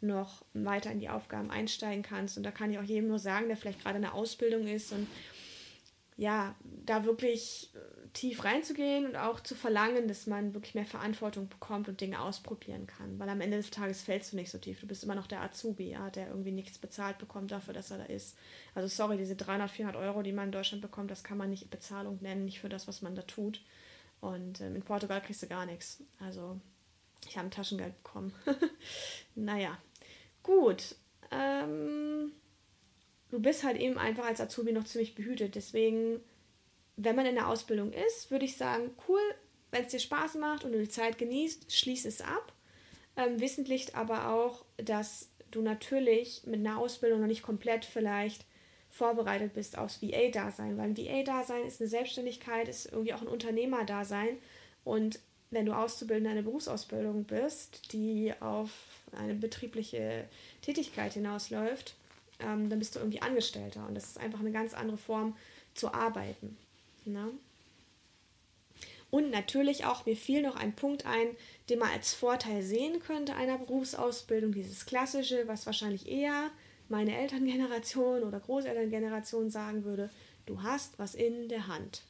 noch 0.00 0.42
weiter 0.54 0.90
in 0.90 1.00
die 1.00 1.10
Aufgaben 1.10 1.50
einsteigen 1.50 2.02
kannst. 2.02 2.36
Und 2.36 2.44
da 2.44 2.50
kann 2.50 2.70
ich 2.70 2.78
auch 2.78 2.82
jedem 2.82 3.08
nur 3.08 3.18
sagen, 3.18 3.48
der 3.48 3.56
vielleicht 3.56 3.82
gerade 3.82 3.96
in 3.96 4.02
der 4.02 4.14
Ausbildung 4.14 4.66
ist 4.66 4.92
und 4.92 5.06
ja, 6.16 6.54
da 6.84 7.04
wirklich 7.04 7.70
äh, 7.74 8.08
tief 8.12 8.44
reinzugehen 8.44 9.06
und 9.06 9.16
auch 9.16 9.40
zu 9.40 9.54
verlangen, 9.54 10.08
dass 10.08 10.26
man 10.26 10.52
wirklich 10.52 10.74
mehr 10.74 10.84
Verantwortung 10.84 11.48
bekommt 11.48 11.88
und 11.88 12.00
Dinge 12.00 12.20
ausprobieren 12.20 12.86
kann. 12.86 13.18
Weil 13.18 13.28
am 13.28 13.40
Ende 13.40 13.56
des 13.56 13.70
Tages 13.70 14.02
fällst 14.02 14.32
du 14.32 14.36
nicht 14.36 14.50
so 14.50 14.58
tief. 14.58 14.80
Du 14.80 14.86
bist 14.86 15.04
immer 15.04 15.14
noch 15.14 15.26
der 15.26 15.40
Azubi, 15.40 15.90
ja, 15.90 16.10
der 16.10 16.28
irgendwie 16.28 16.52
nichts 16.52 16.78
bezahlt 16.78 17.18
bekommt 17.18 17.52
dafür, 17.52 17.72
dass 17.72 17.90
er 17.90 17.98
da 17.98 18.04
ist. 18.04 18.36
Also 18.74 18.88
sorry, 18.88 19.16
diese 19.16 19.36
300, 19.36 19.70
400 19.70 20.02
Euro, 20.02 20.22
die 20.22 20.32
man 20.32 20.46
in 20.46 20.52
Deutschland 20.52 20.82
bekommt, 20.82 21.10
das 21.10 21.24
kann 21.24 21.38
man 21.38 21.50
nicht 21.50 21.70
Bezahlung 21.70 22.18
nennen, 22.20 22.44
nicht 22.44 22.60
für 22.60 22.68
das, 22.68 22.88
was 22.88 23.00
man 23.00 23.14
da 23.14 23.22
tut. 23.22 23.62
Und 24.20 24.60
ähm, 24.60 24.76
in 24.76 24.82
Portugal 24.82 25.22
kriegst 25.22 25.42
du 25.42 25.46
gar 25.46 25.66
nichts. 25.66 26.02
Also 26.18 26.60
Ich 27.26 27.36
habe 27.36 27.48
ein 27.48 27.52
Taschengeld 27.52 28.02
bekommen. 28.02 28.32
naja, 29.34 29.78
gut. 30.42 30.96
Ähm, 31.30 32.32
du 33.30 33.40
bist 33.40 33.64
halt 33.64 33.78
eben 33.78 33.98
einfach 33.98 34.26
als 34.26 34.40
Azubi 34.40 34.72
noch 34.72 34.84
ziemlich 34.84 35.14
behütet. 35.14 35.54
Deswegen, 35.54 36.20
wenn 36.96 37.16
man 37.16 37.26
in 37.26 37.36
der 37.36 37.48
Ausbildung 37.48 37.92
ist, 37.92 38.30
würde 38.30 38.44
ich 38.44 38.56
sagen, 38.56 38.90
cool, 39.08 39.20
wenn 39.70 39.84
es 39.84 39.92
dir 39.92 40.00
Spaß 40.00 40.34
macht 40.34 40.64
und 40.64 40.72
du 40.72 40.80
die 40.80 40.88
Zeit 40.88 41.18
genießt, 41.18 41.72
schließ 41.72 42.04
es 42.04 42.20
ab. 42.20 42.52
Ähm, 43.16 43.40
wissentlich 43.40 43.94
aber 43.96 44.30
auch, 44.32 44.64
dass 44.76 45.28
du 45.50 45.62
natürlich 45.62 46.42
mit 46.46 46.60
einer 46.60 46.78
Ausbildung 46.78 47.20
noch 47.20 47.26
nicht 47.26 47.42
komplett 47.42 47.84
vielleicht 47.84 48.44
vorbereitet 48.90 49.54
bist 49.54 49.78
aufs 49.78 50.02
VA-Dasein, 50.02 50.76
weil 50.76 50.90
ein 50.90 50.96
VA-Dasein 50.96 51.64
ist 51.64 51.80
eine 51.80 51.88
Selbstständigkeit, 51.88 52.68
ist 52.68 52.86
irgendwie 52.86 53.14
auch 53.14 53.22
ein 53.22 53.28
Unternehmer-Dasein 53.28 54.36
und 54.84 55.20
wenn 55.50 55.66
du 55.66 55.72
Auszubildender 55.72 56.30
eine 56.30 56.42
Berufsausbildung 56.42 57.24
bist, 57.24 57.92
die 57.92 58.32
auf 58.40 58.70
eine 59.12 59.34
betriebliche 59.34 60.28
Tätigkeit 60.62 61.14
hinausläuft, 61.14 61.94
ähm, 62.38 62.70
dann 62.70 62.78
bist 62.78 62.94
du 62.94 63.00
irgendwie 63.00 63.22
Angestellter 63.22 63.86
und 63.86 63.94
das 63.94 64.04
ist 64.04 64.20
einfach 64.20 64.40
eine 64.40 64.52
ganz 64.52 64.74
andere 64.74 64.96
Form 64.96 65.36
zu 65.74 65.92
arbeiten. 65.92 66.56
Ne? 67.04 67.30
Und 69.10 69.30
natürlich 69.30 69.86
auch, 69.86 70.06
mir 70.06 70.16
fiel 70.16 70.40
noch 70.40 70.54
ein 70.54 70.74
Punkt 70.74 71.04
ein, 71.04 71.36
den 71.68 71.80
man 71.80 71.90
als 71.90 72.14
Vorteil 72.14 72.62
sehen 72.62 73.00
könnte 73.00 73.34
einer 73.34 73.58
Berufsausbildung, 73.58 74.52
dieses 74.52 74.86
klassische, 74.86 75.48
was 75.48 75.66
wahrscheinlich 75.66 76.08
eher 76.08 76.50
meine 76.90 77.16
Elterngeneration 77.16 78.22
oder 78.24 78.40
Großelterngeneration 78.40 79.50
sagen 79.50 79.84
würde, 79.84 80.10
du 80.46 80.62
hast 80.62 80.98
was 80.98 81.14
in 81.14 81.48
der 81.48 81.66
Hand. 81.68 82.02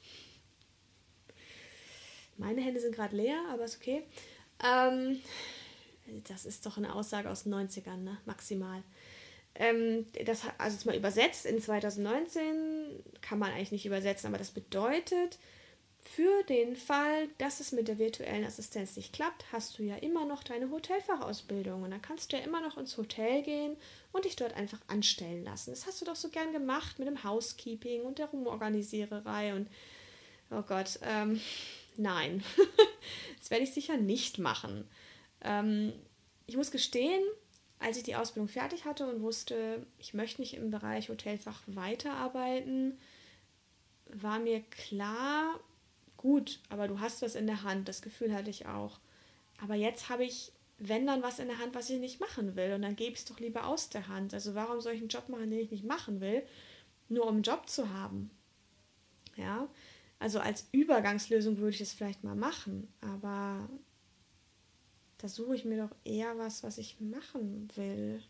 Meine 2.36 2.62
Hände 2.62 2.80
sind 2.80 2.94
gerade 2.94 3.14
leer, 3.14 3.38
aber 3.50 3.64
ist 3.64 3.76
okay. 3.76 4.02
Ähm, 4.64 5.20
das 6.28 6.46
ist 6.46 6.64
doch 6.64 6.78
eine 6.78 6.94
Aussage 6.94 7.28
aus 7.28 7.44
den 7.44 7.54
90ern, 7.54 7.98
ne? 7.98 8.18
maximal. 8.24 8.82
Ähm, 9.54 10.06
das, 10.24 10.42
also 10.58 10.74
jetzt 10.74 10.86
mal 10.86 10.96
übersetzt, 10.96 11.44
in 11.44 11.60
2019 11.60 13.04
kann 13.20 13.38
man 13.38 13.52
eigentlich 13.52 13.72
nicht 13.72 13.86
übersetzen, 13.86 14.28
aber 14.28 14.38
das 14.38 14.52
bedeutet, 14.52 15.38
für 16.02 16.42
den 16.44 16.76
Fall, 16.76 17.28
dass 17.38 17.60
es 17.60 17.72
mit 17.72 17.88
der 17.88 17.98
virtuellen 17.98 18.44
Assistenz 18.44 18.96
nicht 18.96 19.12
klappt, 19.12 19.44
hast 19.52 19.78
du 19.78 19.82
ja 19.82 19.96
immer 19.96 20.24
noch 20.24 20.42
deine 20.42 20.70
Hotelfachausbildung 20.70 21.82
und 21.82 21.90
dann 21.90 22.02
kannst 22.02 22.32
du 22.32 22.36
ja 22.36 22.42
immer 22.42 22.60
noch 22.60 22.78
ins 22.78 22.96
Hotel 22.96 23.42
gehen 23.42 23.76
und 24.12 24.24
dich 24.24 24.36
dort 24.36 24.54
einfach 24.54 24.80
anstellen 24.88 25.44
lassen. 25.44 25.70
Das 25.70 25.86
hast 25.86 26.00
du 26.00 26.04
doch 26.04 26.16
so 26.16 26.30
gern 26.30 26.52
gemacht 26.52 26.98
mit 26.98 27.06
dem 27.06 27.22
Housekeeping 27.22 28.02
und 28.02 28.18
der 28.18 28.26
Rumorganisiererei 28.26 29.54
und 29.54 29.68
oh 30.50 30.62
Gott, 30.62 30.98
ähm, 31.02 31.40
nein, 31.96 32.42
das 33.38 33.50
werde 33.50 33.64
ich 33.64 33.72
sicher 33.72 33.96
nicht 33.96 34.38
machen. 34.38 34.88
Ähm, 35.42 35.92
ich 36.46 36.56
muss 36.56 36.70
gestehen, 36.70 37.22
als 37.78 37.96
ich 37.96 38.02
die 38.02 38.16
Ausbildung 38.16 38.48
fertig 38.48 38.84
hatte 38.84 39.06
und 39.06 39.22
wusste, 39.22 39.86
ich 39.98 40.14
möchte 40.14 40.40
nicht 40.40 40.54
im 40.54 40.70
Bereich 40.70 41.08
Hotelfach 41.08 41.62
weiterarbeiten, 41.66 42.98
war 44.06 44.38
mir 44.38 44.60
klar, 44.62 45.60
gut, 46.20 46.60
aber 46.68 46.86
du 46.86 47.00
hast 47.00 47.22
was 47.22 47.34
in 47.34 47.46
der 47.46 47.62
Hand, 47.62 47.88
das 47.88 48.02
Gefühl 48.02 48.34
hatte 48.34 48.50
ich 48.50 48.66
auch. 48.66 49.00
Aber 49.62 49.74
jetzt 49.74 50.10
habe 50.10 50.22
ich, 50.22 50.52
wenn 50.76 51.06
dann 51.06 51.22
was 51.22 51.38
in 51.38 51.48
der 51.48 51.58
Hand, 51.58 51.74
was 51.74 51.88
ich 51.88 51.98
nicht 51.98 52.20
machen 52.20 52.56
will, 52.56 52.74
und 52.74 52.82
dann 52.82 52.94
gebe 52.94 53.12
ich 53.12 53.20
es 53.20 53.24
doch 53.24 53.40
lieber 53.40 53.66
aus 53.66 53.88
der 53.88 54.06
Hand. 54.08 54.34
Also 54.34 54.54
warum 54.54 54.82
soll 54.82 54.92
ich 54.92 55.00
einen 55.00 55.08
Job 55.08 55.30
machen, 55.30 55.50
den 55.50 55.60
ich 55.60 55.70
nicht 55.70 55.84
machen 55.84 56.20
will, 56.20 56.42
nur 57.08 57.24
um 57.24 57.36
einen 57.36 57.42
Job 57.42 57.70
zu 57.70 57.90
haben? 57.90 58.30
Ja, 59.36 59.66
also 60.18 60.40
als 60.40 60.68
Übergangslösung 60.72 61.56
würde 61.56 61.74
ich 61.74 61.80
es 61.80 61.94
vielleicht 61.94 62.22
mal 62.22 62.36
machen, 62.36 62.92
aber 63.00 63.66
da 65.16 65.28
suche 65.28 65.54
ich 65.54 65.64
mir 65.64 65.78
doch 65.78 65.96
eher 66.04 66.36
was, 66.36 66.62
was 66.62 66.76
ich 66.76 67.00
machen 67.00 67.68
will. 67.76 68.22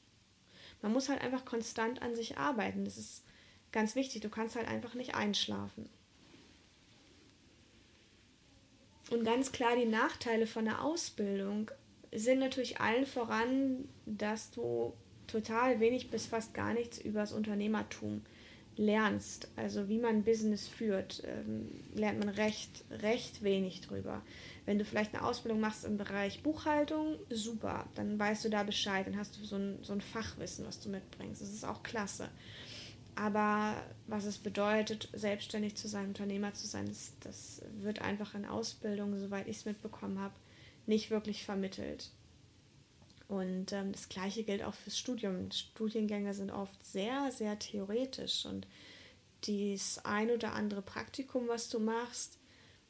Man 0.80 0.92
muss 0.92 1.08
halt 1.08 1.20
einfach 1.20 1.44
konstant 1.44 2.02
an 2.02 2.14
sich 2.14 2.38
arbeiten. 2.38 2.84
Das 2.84 2.96
ist 2.96 3.24
ganz 3.72 3.96
wichtig. 3.96 4.22
Du 4.22 4.28
kannst 4.28 4.54
halt 4.54 4.68
einfach 4.68 4.94
nicht 4.94 5.16
einschlafen. 5.16 5.88
Und 9.10 9.24
ganz 9.24 9.52
klar, 9.52 9.76
die 9.76 9.86
Nachteile 9.86 10.46
von 10.46 10.64
der 10.64 10.82
Ausbildung 10.82 11.70
sind 12.12 12.38
natürlich 12.38 12.80
allen 12.80 13.06
voran, 13.06 13.88
dass 14.06 14.50
du 14.50 14.94
total 15.26 15.80
wenig 15.80 16.10
bis 16.10 16.26
fast 16.26 16.54
gar 16.54 16.72
nichts 16.74 16.98
über 16.98 17.20
das 17.20 17.32
Unternehmertum 17.32 18.22
lernst. 18.76 19.48
Also 19.56 19.88
wie 19.88 19.98
man 19.98 20.24
Business 20.24 20.66
führt, 20.66 21.22
ähm, 21.26 21.68
lernt 21.94 22.20
man 22.20 22.28
recht, 22.30 22.84
recht 22.90 23.42
wenig 23.42 23.80
drüber. 23.82 24.22
Wenn 24.64 24.78
du 24.78 24.84
vielleicht 24.84 25.14
eine 25.14 25.24
Ausbildung 25.24 25.60
machst 25.60 25.84
im 25.84 25.96
Bereich 25.96 26.42
Buchhaltung, 26.42 27.16
super, 27.28 27.86
dann 27.94 28.18
weißt 28.18 28.44
du 28.44 28.48
da 28.48 28.62
Bescheid, 28.62 29.06
dann 29.06 29.18
hast 29.18 29.38
du 29.38 29.44
so 29.44 29.56
ein, 29.56 29.78
so 29.82 29.92
ein 29.92 30.00
Fachwissen, 30.00 30.66
was 30.66 30.80
du 30.80 30.88
mitbringst. 30.88 31.42
Das 31.42 31.50
ist 31.50 31.64
auch 31.64 31.82
klasse. 31.82 32.28
Aber 33.20 33.76
was 34.06 34.24
es 34.24 34.38
bedeutet, 34.38 35.10
selbstständig 35.12 35.74
zu 35.76 35.88
sein, 35.88 36.06
Unternehmer 36.06 36.54
zu 36.54 36.66
sein, 36.66 36.86
das, 36.88 37.12
das 37.20 37.60
wird 37.80 38.00
einfach 38.00 38.34
in 38.34 38.46
Ausbildung, 38.46 39.18
soweit 39.20 39.46
ich 39.46 39.58
es 39.58 39.64
mitbekommen 39.66 40.18
habe, 40.18 40.32
nicht 40.86 41.10
wirklich 41.10 41.44
vermittelt. 41.44 42.12
Und 43.28 43.74
ähm, 43.74 43.92
das 43.92 44.08
gleiche 44.08 44.42
gilt 44.42 44.62
auch 44.62 44.72
fürs 44.72 44.98
Studium. 44.98 45.50
Studiengänge 45.50 46.32
sind 46.32 46.50
oft 46.50 46.82
sehr, 46.82 47.30
sehr 47.30 47.58
theoretisch 47.58 48.46
und 48.46 48.66
das 49.46 50.02
ein 50.02 50.30
oder 50.30 50.54
andere 50.54 50.80
Praktikum, 50.80 51.46
was 51.46 51.68
du 51.68 51.78
machst, 51.78 52.38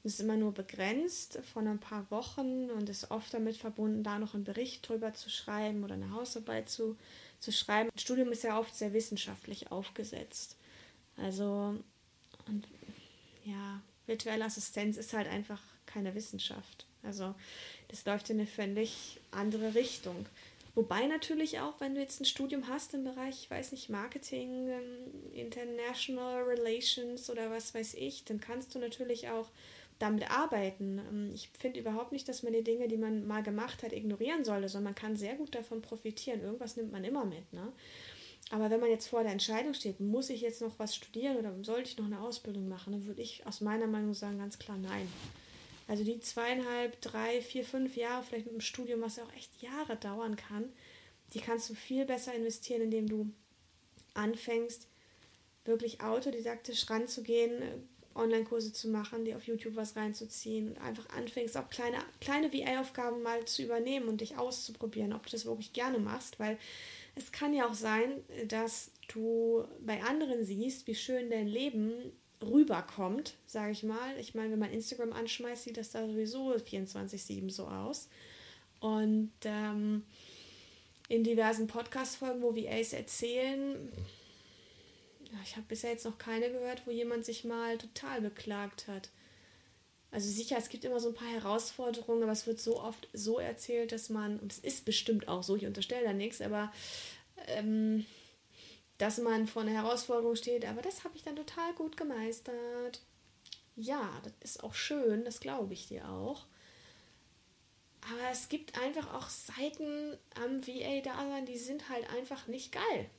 ist 0.02 0.20
immer 0.20 0.36
nur 0.36 0.52
begrenzt 0.52 1.38
von 1.52 1.66
ein 1.66 1.78
paar 1.78 2.10
Wochen 2.10 2.70
und 2.70 2.88
ist 2.88 3.10
oft 3.10 3.32
damit 3.34 3.56
verbunden, 3.56 4.02
da 4.02 4.18
noch 4.18 4.34
einen 4.34 4.44
Bericht 4.44 4.88
drüber 4.88 5.12
zu 5.12 5.28
schreiben 5.28 5.84
oder 5.84 5.94
eine 5.94 6.12
Hausarbeit 6.12 6.70
zu, 6.70 6.96
zu 7.38 7.52
schreiben. 7.52 7.90
Das 7.94 8.02
Studium 8.02 8.32
ist 8.32 8.44
ja 8.44 8.58
oft 8.58 8.74
sehr 8.74 8.92
wissenschaftlich 8.92 9.70
aufgesetzt. 9.70 10.56
Also, 11.16 11.74
und 12.46 12.66
ja, 13.44 13.82
virtuelle 14.06 14.44
Assistenz 14.44 14.96
ist 14.96 15.12
halt 15.12 15.28
einfach 15.28 15.60
keine 15.86 16.14
Wissenschaft. 16.14 16.86
Also, 17.02 17.34
das 17.88 18.04
läuft 18.04 18.30
in 18.30 18.38
eine 18.38 18.46
völlig 18.46 19.20
andere 19.30 19.74
Richtung. 19.74 20.26
Wobei 20.74 21.06
natürlich 21.06 21.58
auch, 21.60 21.80
wenn 21.80 21.94
du 21.94 22.00
jetzt 22.00 22.20
ein 22.20 22.26
Studium 22.26 22.68
hast 22.68 22.94
im 22.94 23.04
Bereich, 23.04 23.42
ich 23.42 23.50
weiß 23.50 23.72
nicht, 23.72 23.88
Marketing, 23.88 24.68
ähm, 24.68 25.32
International 25.34 26.42
Relations 26.44 27.28
oder 27.28 27.50
was 27.50 27.74
weiß 27.74 27.94
ich, 27.94 28.24
dann 28.24 28.40
kannst 28.40 28.74
du 28.74 28.78
natürlich 28.78 29.28
auch 29.28 29.48
damit 30.00 30.28
arbeiten. 30.30 30.98
Ähm, 30.98 31.30
ich 31.32 31.50
finde 31.56 31.78
überhaupt 31.78 32.10
nicht, 32.10 32.28
dass 32.28 32.42
man 32.42 32.52
die 32.52 32.64
Dinge, 32.64 32.88
die 32.88 32.96
man 32.96 33.26
mal 33.26 33.44
gemacht 33.44 33.84
hat, 33.84 33.92
ignorieren 33.92 34.44
sollte, 34.44 34.68
sondern 34.68 34.92
man 34.92 34.94
kann 34.96 35.14
sehr 35.14 35.36
gut 35.36 35.54
davon 35.54 35.80
profitieren. 35.80 36.40
Irgendwas 36.40 36.76
nimmt 36.76 36.90
man 36.90 37.04
immer 37.04 37.24
mit. 37.24 37.52
Ne? 37.52 37.72
Aber 38.50 38.70
wenn 38.70 38.80
man 38.80 38.90
jetzt 38.90 39.06
vor 39.06 39.22
der 39.22 39.32
Entscheidung 39.32 39.74
steht, 39.74 40.00
muss 40.00 40.30
ich 40.30 40.40
jetzt 40.40 40.62
noch 40.62 40.78
was 40.78 40.96
studieren 40.96 41.36
oder 41.36 41.54
sollte 41.62 41.90
ich 41.90 41.98
noch 41.98 42.06
eine 42.06 42.20
Ausbildung 42.20 42.68
machen, 42.68 42.92
dann 42.92 43.06
würde 43.06 43.22
ich 43.22 43.46
aus 43.46 43.60
meiner 43.60 43.86
Meinung 43.86 44.14
sagen 44.14 44.38
ganz 44.38 44.58
klar 44.58 44.78
nein. 44.78 45.06
Also 45.86 46.04
die 46.04 46.20
zweieinhalb, 46.20 47.00
drei, 47.00 47.42
vier, 47.42 47.64
fünf 47.64 47.96
Jahre 47.96 48.24
vielleicht 48.24 48.46
mit 48.46 48.54
dem 48.54 48.60
Studium, 48.60 49.02
was 49.02 49.16
ja 49.16 49.24
auch 49.24 49.32
echt 49.34 49.62
Jahre 49.62 49.96
dauern 49.96 50.36
kann, 50.36 50.72
die 51.34 51.40
kannst 51.40 51.68
du 51.70 51.74
viel 51.74 52.06
besser 52.06 52.34
investieren, 52.34 52.82
indem 52.82 53.08
du 53.08 53.30
anfängst, 54.14 54.88
wirklich 55.64 56.00
autodidaktisch 56.00 56.88
ranzugehen, 56.88 57.62
Online-Kurse 58.14 58.72
zu 58.72 58.88
machen, 58.88 59.24
dir 59.24 59.36
auf 59.36 59.44
YouTube 59.44 59.76
was 59.76 59.96
reinzuziehen 59.96 60.68
und 60.68 60.78
einfach 60.78 61.08
anfängst, 61.10 61.56
auch 61.56 61.70
kleine, 61.70 61.98
kleine 62.20 62.52
VA-Aufgaben 62.52 63.22
mal 63.22 63.44
zu 63.44 63.62
übernehmen 63.62 64.08
und 64.08 64.20
dich 64.20 64.36
auszuprobieren, 64.36 65.12
ob 65.12 65.24
du 65.24 65.30
das 65.30 65.46
wirklich 65.46 65.72
gerne 65.72 65.98
machst, 65.98 66.40
weil 66.40 66.58
es 67.14 67.32
kann 67.32 67.54
ja 67.54 67.68
auch 67.68 67.74
sein, 67.74 68.22
dass 68.48 68.90
du 69.12 69.64
bei 69.84 70.02
anderen 70.02 70.44
siehst, 70.44 70.86
wie 70.86 70.94
schön 70.94 71.30
dein 71.30 71.48
Leben 71.48 71.92
rüberkommt, 72.42 73.34
sage 73.46 73.72
ich 73.72 73.82
mal. 73.82 74.18
Ich 74.18 74.34
meine, 74.34 74.52
wenn 74.52 74.58
man 74.58 74.72
Instagram 74.72 75.12
anschmeißt, 75.12 75.64
sieht 75.64 75.76
das 75.76 75.90
da 75.90 76.06
sowieso 76.06 76.54
24-7 76.54 77.50
so 77.50 77.66
aus. 77.66 78.08
Und 78.80 79.32
ähm, 79.44 80.04
in 81.08 81.24
diversen 81.24 81.66
Podcast-Folgen, 81.66 82.40
wo 82.40 82.56
VAs 82.56 82.92
erzählen, 82.92 83.92
ich 85.42 85.56
habe 85.56 85.66
bisher 85.68 85.90
jetzt 85.90 86.04
noch 86.04 86.18
keine 86.18 86.50
gehört, 86.50 86.86
wo 86.86 86.90
jemand 86.90 87.24
sich 87.24 87.44
mal 87.44 87.78
total 87.78 88.20
beklagt 88.20 88.88
hat. 88.88 89.10
Also 90.12 90.28
sicher, 90.28 90.56
es 90.58 90.68
gibt 90.68 90.84
immer 90.84 90.98
so 90.98 91.08
ein 91.08 91.14
paar 91.14 91.28
Herausforderungen, 91.28 92.24
aber 92.24 92.32
es 92.32 92.46
wird 92.46 92.60
so 92.60 92.80
oft 92.80 93.08
so 93.12 93.38
erzählt, 93.38 93.92
dass 93.92 94.08
man, 94.08 94.40
und 94.40 94.52
es 94.52 94.58
ist 94.58 94.84
bestimmt 94.84 95.28
auch 95.28 95.42
so, 95.42 95.54
ich 95.54 95.66
unterstelle 95.66 96.04
da 96.04 96.12
nichts, 96.12 96.40
aber 96.40 96.72
ähm, 97.46 98.04
dass 98.98 99.18
man 99.18 99.46
vor 99.46 99.62
einer 99.62 99.70
Herausforderung 99.70 100.34
steht, 100.34 100.66
aber 100.66 100.82
das 100.82 101.04
habe 101.04 101.16
ich 101.16 101.22
dann 101.22 101.36
total 101.36 101.72
gut 101.74 101.96
gemeistert. 101.96 103.00
Ja, 103.76 104.20
das 104.24 104.56
ist 104.56 104.64
auch 104.64 104.74
schön, 104.74 105.24
das 105.24 105.40
glaube 105.40 105.74
ich 105.74 105.86
dir 105.86 106.08
auch. 106.08 106.44
Aber 108.02 108.30
es 108.32 108.48
gibt 108.48 108.78
einfach 108.78 109.14
auch 109.14 109.28
Seiten 109.28 110.18
am 110.34 110.66
VA-Dasein, 110.66 111.46
die 111.46 111.58
sind 111.58 111.88
halt 111.88 112.08
einfach 112.10 112.46
nicht 112.48 112.72
geil. 112.72 113.10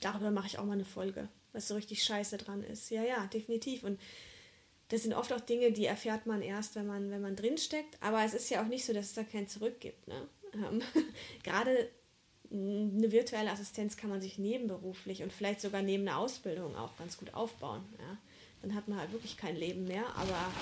Darüber 0.00 0.30
mache 0.30 0.46
ich 0.46 0.58
auch 0.58 0.64
mal 0.64 0.72
eine 0.72 0.84
Folge, 0.84 1.28
was 1.52 1.68
so 1.68 1.74
richtig 1.74 2.02
scheiße 2.02 2.38
dran 2.38 2.62
ist. 2.62 2.90
Ja, 2.90 3.02
ja, 3.02 3.26
definitiv. 3.26 3.84
Und 3.84 4.00
das 4.88 5.04
sind 5.04 5.14
oft 5.14 5.32
auch 5.32 5.40
Dinge, 5.40 5.72
die 5.72 5.86
erfährt 5.86 6.26
man 6.26 6.42
erst, 6.42 6.74
wenn 6.74 6.86
man, 6.86 7.10
wenn 7.10 7.22
man 7.22 7.36
drinsteckt. 7.36 7.96
Aber 8.00 8.24
es 8.24 8.34
ist 8.34 8.50
ja 8.50 8.62
auch 8.62 8.68
nicht 8.68 8.84
so, 8.84 8.92
dass 8.92 9.06
es 9.06 9.14
da 9.14 9.22
kein 9.22 9.46
Zurück 9.46 9.80
gibt. 9.80 10.08
Ne? 10.08 10.28
Ähm, 10.54 10.82
Gerade 11.44 11.88
eine 12.50 13.12
virtuelle 13.12 13.52
Assistenz 13.52 13.96
kann 13.96 14.10
man 14.10 14.20
sich 14.20 14.38
nebenberuflich 14.38 15.22
und 15.22 15.32
vielleicht 15.32 15.60
sogar 15.60 15.82
neben 15.82 16.08
einer 16.08 16.18
Ausbildung 16.18 16.74
auch 16.74 16.96
ganz 16.96 17.16
gut 17.16 17.32
aufbauen. 17.34 17.82
Ja? 17.98 18.16
Dann 18.62 18.74
hat 18.74 18.88
man 18.88 18.98
halt 18.98 19.12
wirklich 19.12 19.36
kein 19.36 19.56
Leben 19.56 19.84
mehr. 19.84 20.04
Aber 20.16 20.52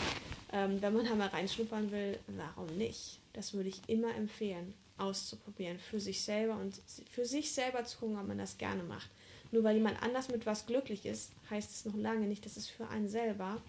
ähm, 0.53 0.83
wenn 0.83 0.92
man 0.92 1.07
da 1.07 1.14
mal 1.14 1.29
reinschnuppern 1.29 1.90
will, 1.90 2.18
warum 2.27 2.66
nicht? 2.77 3.20
Das 3.33 3.55
würde 3.55 3.70
ich 3.70 3.81
immer 3.87 4.14
empfehlen, 4.14 4.74
auszuprobieren 4.98 5.79
für 5.79 6.01
sich 6.01 6.22
selber 6.22 6.57
und 6.57 6.79
für 7.11 7.24
sich 7.24 7.53
selber 7.53 7.85
zu 7.85 7.98
gucken, 7.98 8.18
ob 8.18 8.27
man 8.27 8.38
das 8.38 8.59
gerne 8.59 8.83
macht. 8.83 9.09
Nur 9.50 9.64
weil 9.64 9.76
jemand 9.76 10.02
anders 10.02 10.28
mit 10.28 10.46
was 10.46 10.66
glücklich 10.66 11.06
ist, 11.06 11.32
heißt 11.50 11.70
es 11.70 11.84
noch 11.84 11.96
lange 11.96 12.26
nicht, 12.26 12.44
dass 12.44 12.56
es 12.56 12.68
für 12.68 12.88
einen 12.88 13.08
selber 13.08 13.62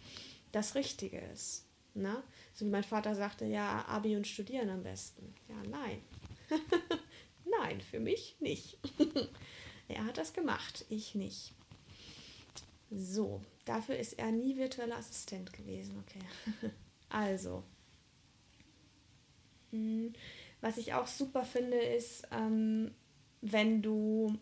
das 0.52 0.76
Richtige 0.76 1.20
ist. 1.34 1.66
Ne? 1.94 2.22
So 2.54 2.66
wie 2.66 2.70
mein 2.70 2.84
Vater 2.84 3.16
sagte, 3.16 3.46
ja, 3.46 3.86
Abi 3.88 4.16
und 4.16 4.28
studieren 4.28 4.70
am 4.70 4.84
besten. 4.84 5.34
Ja, 5.48 5.56
nein. 5.70 6.02
nein, 7.62 7.82
für 7.82 8.00
mich 8.00 8.36
nicht. 8.40 8.78
er 9.88 10.06
hat 10.06 10.18
das 10.18 10.34
gemacht, 10.34 10.86
ich 10.90 11.16
nicht. 11.16 11.54
So, 12.92 13.42
dafür 13.66 13.98
ist 13.98 14.14
er 14.14 14.32
nie 14.32 14.58
virtueller 14.58 14.98
Assistent 14.98 15.54
gewesen. 15.54 16.04
Okay. 16.08 16.72
also, 17.10 17.64
hm, 19.72 20.14
was 20.62 20.78
ich 20.78 20.94
auch 20.94 21.08
super 21.08 21.44
finde, 21.44 21.78
ist, 21.78 22.28
ähm, 22.32 22.94
wenn 23.42 23.82
du 23.82 24.38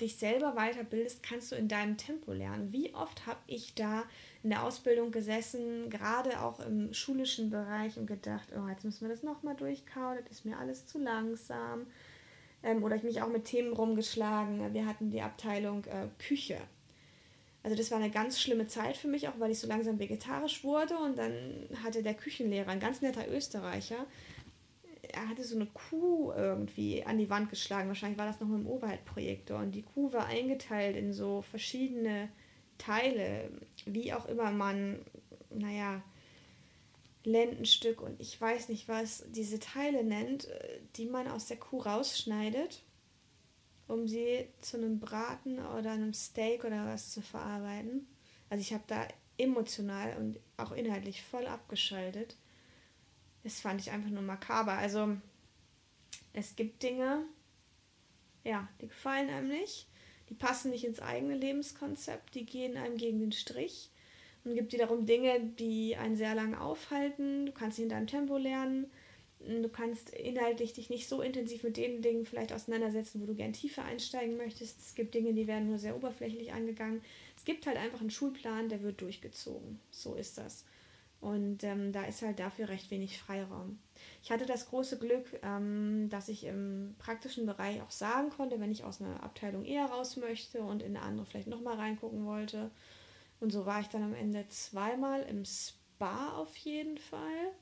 dich 0.00 0.16
selber 0.16 0.54
weiterbildest, 0.54 1.22
kannst 1.22 1.52
du 1.52 1.56
in 1.56 1.68
deinem 1.68 1.96
Tempo 1.96 2.32
lernen. 2.32 2.72
Wie 2.72 2.94
oft 2.94 3.26
habe 3.26 3.38
ich 3.46 3.74
da 3.74 4.04
in 4.42 4.50
der 4.50 4.62
Ausbildung 4.62 5.10
gesessen, 5.10 5.90
gerade 5.90 6.40
auch 6.40 6.60
im 6.60 6.92
schulischen 6.94 7.50
Bereich 7.50 7.96
und 7.96 8.06
gedacht, 8.06 8.48
oh, 8.56 8.68
jetzt 8.68 8.84
müssen 8.84 9.02
wir 9.02 9.08
das 9.08 9.22
nochmal 9.22 9.56
durchkauen, 9.56 10.18
das 10.22 10.38
ist 10.38 10.44
mir 10.44 10.58
alles 10.58 10.86
zu 10.86 10.98
langsam. 10.98 11.86
Ähm, 12.62 12.82
oder 12.82 12.96
ich 12.96 13.02
mich 13.02 13.22
auch 13.22 13.28
mit 13.28 13.44
Themen 13.44 13.72
rumgeschlagen. 13.72 14.72
Wir 14.74 14.86
hatten 14.86 15.10
die 15.10 15.22
Abteilung 15.22 15.84
äh, 15.84 16.08
Küche. 16.18 16.58
Also 17.62 17.76
das 17.76 17.90
war 17.90 17.98
eine 17.98 18.10
ganz 18.10 18.40
schlimme 18.40 18.66
Zeit 18.66 18.96
für 18.96 19.08
mich, 19.08 19.28
auch 19.28 19.38
weil 19.38 19.50
ich 19.50 19.58
so 19.58 19.68
langsam 19.68 19.98
vegetarisch 19.98 20.64
wurde. 20.64 20.96
Und 20.96 21.18
dann 21.18 21.68
hatte 21.84 22.02
der 22.02 22.14
Küchenlehrer, 22.14 22.70
ein 22.70 22.80
ganz 22.80 23.02
netter 23.02 23.28
Österreicher, 23.28 24.06
er 25.12 25.28
hatte 25.28 25.44
so 25.44 25.56
eine 25.56 25.66
Kuh 25.66 26.32
irgendwie 26.32 27.04
an 27.04 27.18
die 27.18 27.30
Wand 27.30 27.50
geschlagen. 27.50 27.88
Wahrscheinlich 27.88 28.18
war 28.18 28.26
das 28.26 28.40
noch 28.40 28.48
mit 28.48 28.60
dem 28.60 28.66
Oberhaltprojektor. 28.66 29.58
Und 29.58 29.72
die 29.72 29.82
Kuh 29.82 30.12
war 30.12 30.26
eingeteilt 30.26 30.96
in 30.96 31.12
so 31.12 31.42
verschiedene 31.42 32.28
Teile, 32.78 33.50
wie 33.86 34.12
auch 34.12 34.26
immer 34.26 34.50
man, 34.50 35.04
naja, 35.50 36.02
Lendenstück 37.24 38.00
und 38.00 38.20
ich 38.20 38.40
weiß 38.40 38.68
nicht 38.68 38.88
was, 38.88 39.24
diese 39.30 39.58
Teile 39.58 40.04
nennt, 40.04 40.48
die 40.96 41.06
man 41.06 41.28
aus 41.28 41.46
der 41.46 41.58
Kuh 41.58 41.78
rausschneidet, 41.78 42.82
um 43.86 44.06
sie 44.06 44.48
zu 44.60 44.76
einem 44.76 45.00
Braten 45.00 45.58
oder 45.58 45.92
einem 45.92 46.14
Steak 46.14 46.64
oder 46.64 46.86
was 46.86 47.12
zu 47.12 47.20
verarbeiten. 47.20 48.06
Also 48.48 48.62
ich 48.62 48.72
habe 48.72 48.84
da 48.86 49.06
emotional 49.36 50.16
und 50.16 50.38
auch 50.56 50.72
inhaltlich 50.72 51.22
voll 51.22 51.46
abgeschaltet 51.46 52.36
das 53.44 53.60
fand 53.60 53.80
ich 53.80 53.90
einfach 53.90 54.10
nur 54.10 54.22
makaber. 54.22 54.72
Also 54.72 55.16
es 56.32 56.56
gibt 56.56 56.82
Dinge, 56.82 57.24
ja, 58.44 58.68
die 58.80 58.88
gefallen 58.88 59.30
einem 59.30 59.48
nicht, 59.48 59.86
die 60.28 60.34
passen 60.34 60.70
nicht 60.70 60.84
ins 60.84 61.00
eigene 61.00 61.36
Lebenskonzept, 61.36 62.34
die 62.34 62.44
gehen 62.44 62.76
einem 62.76 62.96
gegen 62.96 63.20
den 63.20 63.32
Strich. 63.32 63.90
Und 64.44 64.54
gibt 64.54 64.72
wiederum 64.72 65.04
Dinge, 65.04 65.40
die 65.40 65.96
einen 65.96 66.16
sehr 66.16 66.34
lange 66.34 66.60
aufhalten. 66.60 67.46
Du 67.46 67.52
kannst 67.52 67.76
sie 67.76 67.82
in 67.82 67.88
deinem 67.88 68.06
Tempo 68.06 68.36
lernen. 68.36 68.86
Du 69.40 69.68
kannst 69.68 70.10
inhaltlich 70.10 70.72
dich 70.72 70.90
nicht 70.90 71.08
so 71.08 71.22
intensiv 71.22 71.62
mit 71.62 71.76
den 71.76 72.02
Dingen 72.02 72.24
vielleicht 72.24 72.52
auseinandersetzen, 72.52 73.20
wo 73.20 73.26
du 73.26 73.34
gern 73.34 73.52
tiefer 73.52 73.84
einsteigen 73.84 74.36
möchtest. 74.36 74.80
Es 74.80 74.94
gibt 74.94 75.14
Dinge, 75.14 75.32
die 75.32 75.46
werden 75.46 75.68
nur 75.68 75.78
sehr 75.78 75.96
oberflächlich 75.96 76.52
angegangen. 76.52 77.02
Es 77.36 77.44
gibt 77.44 77.66
halt 77.66 77.76
einfach 77.76 78.00
einen 78.00 78.10
Schulplan, 78.10 78.68
der 78.68 78.82
wird 78.82 79.00
durchgezogen. 79.00 79.78
So 79.90 80.14
ist 80.14 80.38
das. 80.38 80.64
Und 81.20 81.64
ähm, 81.64 81.92
da 81.92 82.04
ist 82.04 82.22
halt 82.22 82.38
dafür 82.38 82.68
recht 82.68 82.90
wenig 82.90 83.18
Freiraum. 83.18 83.80
Ich 84.22 84.30
hatte 84.30 84.46
das 84.46 84.68
große 84.68 84.98
Glück, 84.98 85.38
ähm, 85.42 86.08
dass 86.10 86.28
ich 86.28 86.44
im 86.44 86.94
praktischen 86.98 87.44
Bereich 87.44 87.82
auch 87.82 87.90
sagen 87.90 88.30
konnte, 88.30 88.60
wenn 88.60 88.70
ich 88.70 88.84
aus 88.84 89.00
einer 89.00 89.22
Abteilung 89.22 89.64
eher 89.64 89.86
raus 89.86 90.16
möchte 90.16 90.62
und 90.62 90.80
in 90.80 90.96
eine 90.96 91.04
andere 91.04 91.26
vielleicht 91.26 91.48
nochmal 91.48 91.76
reingucken 91.76 92.24
wollte. 92.24 92.70
Und 93.40 93.50
so 93.50 93.66
war 93.66 93.80
ich 93.80 93.88
dann 93.88 94.02
am 94.02 94.14
Ende 94.14 94.46
zweimal 94.48 95.22
im 95.22 95.44
Spa 95.44 96.36
auf 96.36 96.56
jeden 96.56 96.98
Fall. 96.98 97.52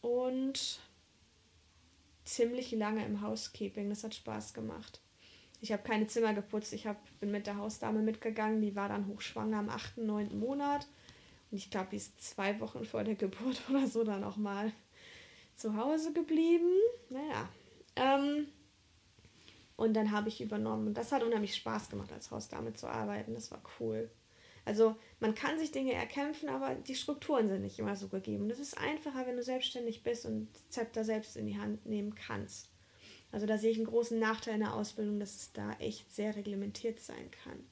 Und 0.00 0.80
ziemlich 2.24 2.72
lange 2.72 3.04
im 3.04 3.22
Housekeeping. 3.22 3.88
Das 3.88 4.04
hat 4.04 4.14
Spaß 4.14 4.52
gemacht. 4.54 5.00
Ich 5.60 5.72
habe 5.72 5.82
keine 5.82 6.06
Zimmer 6.06 6.34
geputzt. 6.34 6.72
Ich 6.72 6.86
hab, 6.86 6.98
bin 7.20 7.30
mit 7.30 7.46
der 7.46 7.56
Hausdame 7.56 8.00
mitgegangen. 8.00 8.60
Die 8.62 8.76
war 8.76 8.88
dann 8.88 9.06
hochschwanger 9.06 9.58
am 9.58 9.68
8., 9.68 9.98
9. 9.98 10.38
Monat. 10.38 10.86
Und 11.50 11.58
ich 11.58 11.70
glaube, 11.70 11.88
die 11.90 11.96
ist 11.96 12.22
zwei 12.22 12.60
Wochen 12.60 12.84
vor 12.84 13.04
der 13.04 13.14
Geburt 13.14 13.62
oder 13.70 13.86
so 13.86 14.04
dann 14.04 14.24
auch 14.24 14.36
mal 14.36 14.72
zu 15.54 15.76
Hause 15.76 16.12
geblieben. 16.12 16.70
Naja. 17.08 17.48
Ähm, 17.96 18.48
und 19.76 19.94
dann 19.94 20.10
habe 20.10 20.28
ich 20.28 20.40
übernommen. 20.40 20.88
Und 20.88 20.94
das 20.94 21.12
hat 21.12 21.22
unheimlich 21.22 21.54
Spaß 21.54 21.90
gemacht, 21.90 22.12
als 22.12 22.30
Hausdame 22.30 22.72
zu 22.72 22.88
arbeiten. 22.88 23.34
Das 23.34 23.50
war 23.50 23.62
cool. 23.80 24.10
Also 24.64 24.96
man 25.18 25.34
kann 25.34 25.58
sich 25.58 25.72
Dinge 25.72 25.94
erkämpfen, 25.94 26.50
aber 26.50 26.74
die 26.74 26.94
Strukturen 26.94 27.48
sind 27.48 27.62
nicht 27.62 27.78
immer 27.78 27.96
so 27.96 28.08
gegeben. 28.08 28.50
Das 28.50 28.58
ist 28.58 28.76
einfacher, 28.76 29.26
wenn 29.26 29.36
du 29.36 29.42
selbstständig 29.42 30.02
bist 30.02 30.26
und 30.26 30.48
Zepter 30.68 31.04
selbst 31.04 31.36
in 31.36 31.46
die 31.46 31.58
Hand 31.58 31.86
nehmen 31.86 32.14
kannst. 32.14 32.68
Also 33.32 33.46
da 33.46 33.56
sehe 33.56 33.70
ich 33.70 33.78
einen 33.78 33.86
großen 33.86 34.18
Nachteil 34.18 34.54
in 34.54 34.60
der 34.60 34.74
Ausbildung, 34.74 35.20
dass 35.20 35.36
es 35.36 35.52
da 35.52 35.72
echt 35.78 36.14
sehr 36.14 36.36
reglementiert 36.36 37.00
sein 37.00 37.30
kann. 37.30 37.66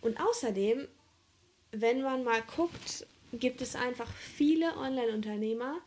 Und 0.00 0.18
außerdem 0.20 0.88
wenn 1.72 2.02
man 2.02 2.24
mal 2.24 2.42
guckt, 2.54 3.06
gibt 3.32 3.62
es 3.62 3.74
einfach 3.74 4.12
viele 4.12 4.76
Online-Unternehmer, 4.76 5.80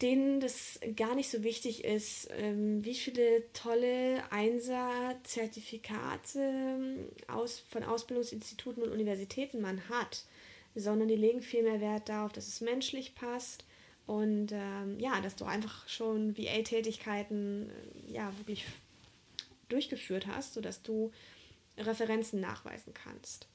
denen 0.00 0.40
das 0.40 0.80
gar 0.96 1.14
nicht 1.14 1.30
so 1.30 1.42
wichtig 1.42 1.84
ist, 1.84 2.28
ähm, 2.38 2.82
wie 2.84 2.94
viele 2.94 3.52
tolle 3.52 4.22
Einser-Zertifikate 4.30 6.38
ähm, 6.38 7.08
aus, 7.26 7.58
von 7.68 7.84
Ausbildungsinstituten 7.84 8.82
und 8.82 8.92
Universitäten 8.92 9.60
man 9.60 9.86
hat, 9.88 10.24
sondern 10.74 11.08
die 11.08 11.16
legen 11.16 11.42
viel 11.42 11.64
mehr 11.64 11.80
Wert 11.80 12.08
darauf, 12.08 12.32
dass 12.32 12.46
es 12.46 12.60
menschlich 12.60 13.14
passt 13.14 13.64
und 14.06 14.52
ähm, 14.52 15.00
ja, 15.00 15.20
dass 15.20 15.36
du 15.36 15.44
einfach 15.44 15.86
schon 15.88 16.38
VA-Tätigkeiten 16.38 17.68
äh, 17.68 17.72
ja 18.12 18.32
wirklich 18.38 18.64
durchgeführt 19.68 20.26
hast, 20.26 20.54
sodass 20.54 20.82
du 20.82 21.12
Referenzen 21.76 22.40
nachweisen 22.40 22.94
kannst. 22.94 23.46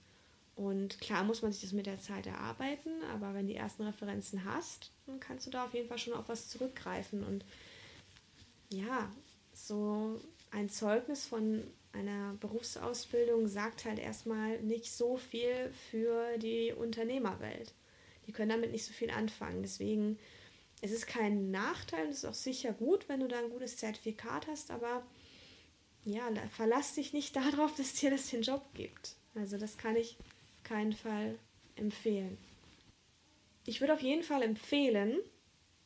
Und 0.55 0.99
klar 0.99 1.23
muss 1.23 1.41
man 1.41 1.51
sich 1.51 1.61
das 1.61 1.71
mit 1.71 1.87
der 1.87 1.99
Zeit 1.99 2.27
erarbeiten, 2.27 2.91
aber 3.11 3.33
wenn 3.33 3.47
die 3.47 3.55
ersten 3.55 3.83
Referenzen 3.83 4.45
hast, 4.45 4.91
dann 5.07 5.19
kannst 5.19 5.47
du 5.47 5.51
da 5.51 5.65
auf 5.65 5.73
jeden 5.73 5.87
Fall 5.87 5.97
schon 5.97 6.13
auf 6.13 6.29
was 6.29 6.47
zurückgreifen. 6.47 7.23
Und 7.23 7.43
ja, 8.69 9.11
so 9.53 10.19
ein 10.51 10.69
Zeugnis 10.69 11.25
von 11.25 11.63
einer 11.91 12.35
Berufsausbildung 12.39 13.47
sagt 13.47 13.85
halt 13.85 13.99
erstmal 13.99 14.59
nicht 14.61 14.91
so 14.91 15.17
viel 15.17 15.71
für 15.89 16.37
die 16.37 16.71
Unternehmerwelt. 16.71 17.73
Die 18.27 18.31
können 18.31 18.49
damit 18.49 18.71
nicht 18.71 18.85
so 18.85 18.93
viel 18.93 19.09
anfangen. 19.09 19.63
Deswegen 19.63 20.17
es 20.83 20.91
ist 20.91 21.07
kein 21.07 21.49
Nachteil, 21.49 22.09
es 22.09 22.17
ist 22.17 22.25
auch 22.25 22.33
sicher 22.33 22.73
gut, 22.73 23.07
wenn 23.07 23.21
du 23.21 23.29
da 23.29 23.39
ein 23.39 23.49
gutes 23.49 23.77
Zertifikat 23.77 24.47
hast, 24.47 24.69
aber 24.69 25.01
ja, 26.03 26.29
verlass 26.53 26.95
dich 26.95 27.13
nicht 27.13 27.35
darauf, 27.37 27.73
dass 27.75 27.93
dir 27.93 28.11
das 28.11 28.29
den 28.29 28.41
Job 28.41 28.61
gibt. 28.73 29.15
Also 29.33 29.57
das 29.57 29.77
kann 29.77 29.95
ich 29.95 30.17
keinen 30.63 30.93
Fall 30.93 31.37
empfehlen. 31.75 32.37
Ich 33.65 33.79
würde 33.81 33.93
auf 33.93 34.01
jeden 34.01 34.23
Fall 34.23 34.41
empfehlen, 34.43 35.17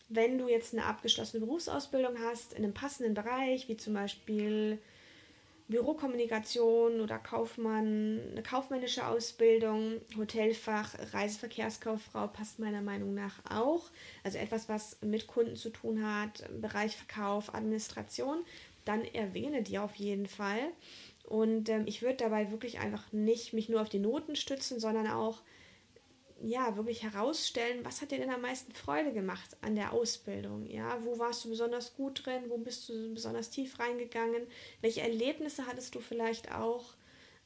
wenn 0.09 0.37
du 0.37 0.47
jetzt 0.47 0.73
eine 0.73 0.85
abgeschlossene 0.85 1.45
Berufsausbildung 1.45 2.15
hast, 2.19 2.53
in 2.53 2.63
einem 2.63 2.73
passenden 2.73 3.13
Bereich, 3.13 3.67
wie 3.67 3.77
zum 3.77 3.93
Beispiel 3.93 4.79
Bürokommunikation 5.67 7.01
oder 7.01 7.19
Kaufmann, 7.19 8.21
eine 8.31 8.41
kaufmännische 8.41 9.05
Ausbildung, 9.05 9.99
Hotelfach, 10.17 10.95
Reiseverkehrskauffrau 11.11 12.27
passt 12.27 12.59
meiner 12.59 12.81
Meinung 12.81 13.13
nach 13.13 13.33
auch. 13.49 13.89
Also 14.23 14.37
etwas, 14.37 14.69
was 14.69 14.97
mit 15.01 15.27
Kunden 15.27 15.57
zu 15.57 15.69
tun 15.69 16.05
hat, 16.05 16.45
Bereich 16.61 16.95
Verkauf, 16.95 17.53
Administration, 17.53 18.45
dann 18.85 19.03
erwähne 19.03 19.61
die 19.61 19.77
auf 19.77 19.95
jeden 19.95 20.27
Fall. 20.27 20.71
Und 21.27 21.69
ähm, 21.69 21.83
ich 21.85 22.01
würde 22.01 22.17
dabei 22.17 22.51
wirklich 22.51 22.79
einfach 22.79 23.11
nicht 23.11 23.53
mich 23.53 23.69
nur 23.69 23.81
auf 23.81 23.89
die 23.89 23.99
Noten 23.99 24.35
stützen, 24.35 24.79
sondern 24.79 25.07
auch 25.07 25.41
ja, 26.41 26.75
wirklich 26.75 27.03
herausstellen, 27.03 27.83
was 27.83 28.01
hat 28.01 28.11
dir 28.11 28.19
denn 28.19 28.29
am 28.29 28.41
meisten 28.41 28.71
Freude 28.71 29.11
gemacht 29.11 29.57
an 29.61 29.75
der 29.75 29.91
Ausbildung? 29.91 30.67
Ja, 30.67 31.03
wo 31.03 31.17
warst 31.17 31.43
du 31.45 31.49
besonders 31.49 31.95
gut 31.95 32.25
drin? 32.25 32.43
Wo 32.47 32.57
bist 32.57 32.87
du 32.89 33.13
besonders 33.13 33.49
tief 33.49 33.79
reingegangen? 33.79 34.43
Welche 34.81 35.01
Erlebnisse 35.01 35.65
hattest 35.65 35.95
du 35.95 35.99
vielleicht 35.99 36.53
auch? 36.53 36.93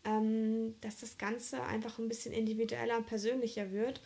ähm, 0.03 0.75
dass 0.81 0.97
das 0.97 1.17
Ganze 1.17 1.61
einfach 1.63 1.99
ein 1.99 2.07
bisschen 2.07 2.33
individueller 2.33 2.97
und 2.97 3.05
persönlicher 3.05 3.71
wird. 3.71 4.01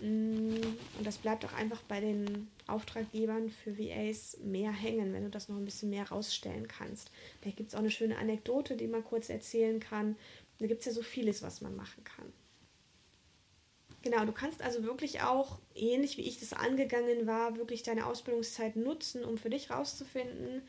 Mm, 0.00 0.54
und 0.98 1.06
das 1.06 1.18
bleibt 1.18 1.44
auch 1.44 1.52
einfach 1.52 1.82
bei 1.82 2.00
den 2.00 2.48
Auftraggebern 2.66 3.50
für 3.50 3.78
VAs 3.78 4.38
mehr 4.42 4.72
hängen, 4.72 5.12
wenn 5.12 5.24
du 5.24 5.30
das 5.30 5.48
noch 5.48 5.56
ein 5.56 5.64
bisschen 5.64 5.90
mehr 5.90 6.08
rausstellen 6.08 6.68
kannst. 6.68 7.10
Vielleicht 7.40 7.58
gibt 7.58 7.70
es 7.70 7.74
auch 7.74 7.80
eine 7.80 7.90
schöne 7.90 8.18
Anekdote, 8.18 8.76
die 8.76 8.86
man 8.86 9.04
kurz 9.04 9.28
erzählen 9.28 9.80
kann. 9.80 10.16
Da 10.58 10.66
gibt 10.66 10.80
es 10.80 10.86
ja 10.86 10.92
so 10.92 11.02
vieles, 11.02 11.42
was 11.42 11.60
man 11.60 11.76
machen 11.76 12.04
kann. 12.04 12.32
Genau, 14.02 14.24
du 14.24 14.32
kannst 14.32 14.62
also 14.62 14.82
wirklich 14.84 15.20
auch, 15.20 15.58
ähnlich 15.74 16.16
wie 16.16 16.22
ich 16.22 16.40
das 16.40 16.54
angegangen 16.54 17.26
war, 17.26 17.56
wirklich 17.56 17.82
deine 17.82 18.06
Ausbildungszeit 18.06 18.76
nutzen, 18.76 19.24
um 19.24 19.36
für 19.36 19.50
dich 19.50 19.70
rauszufinden, 19.70 20.62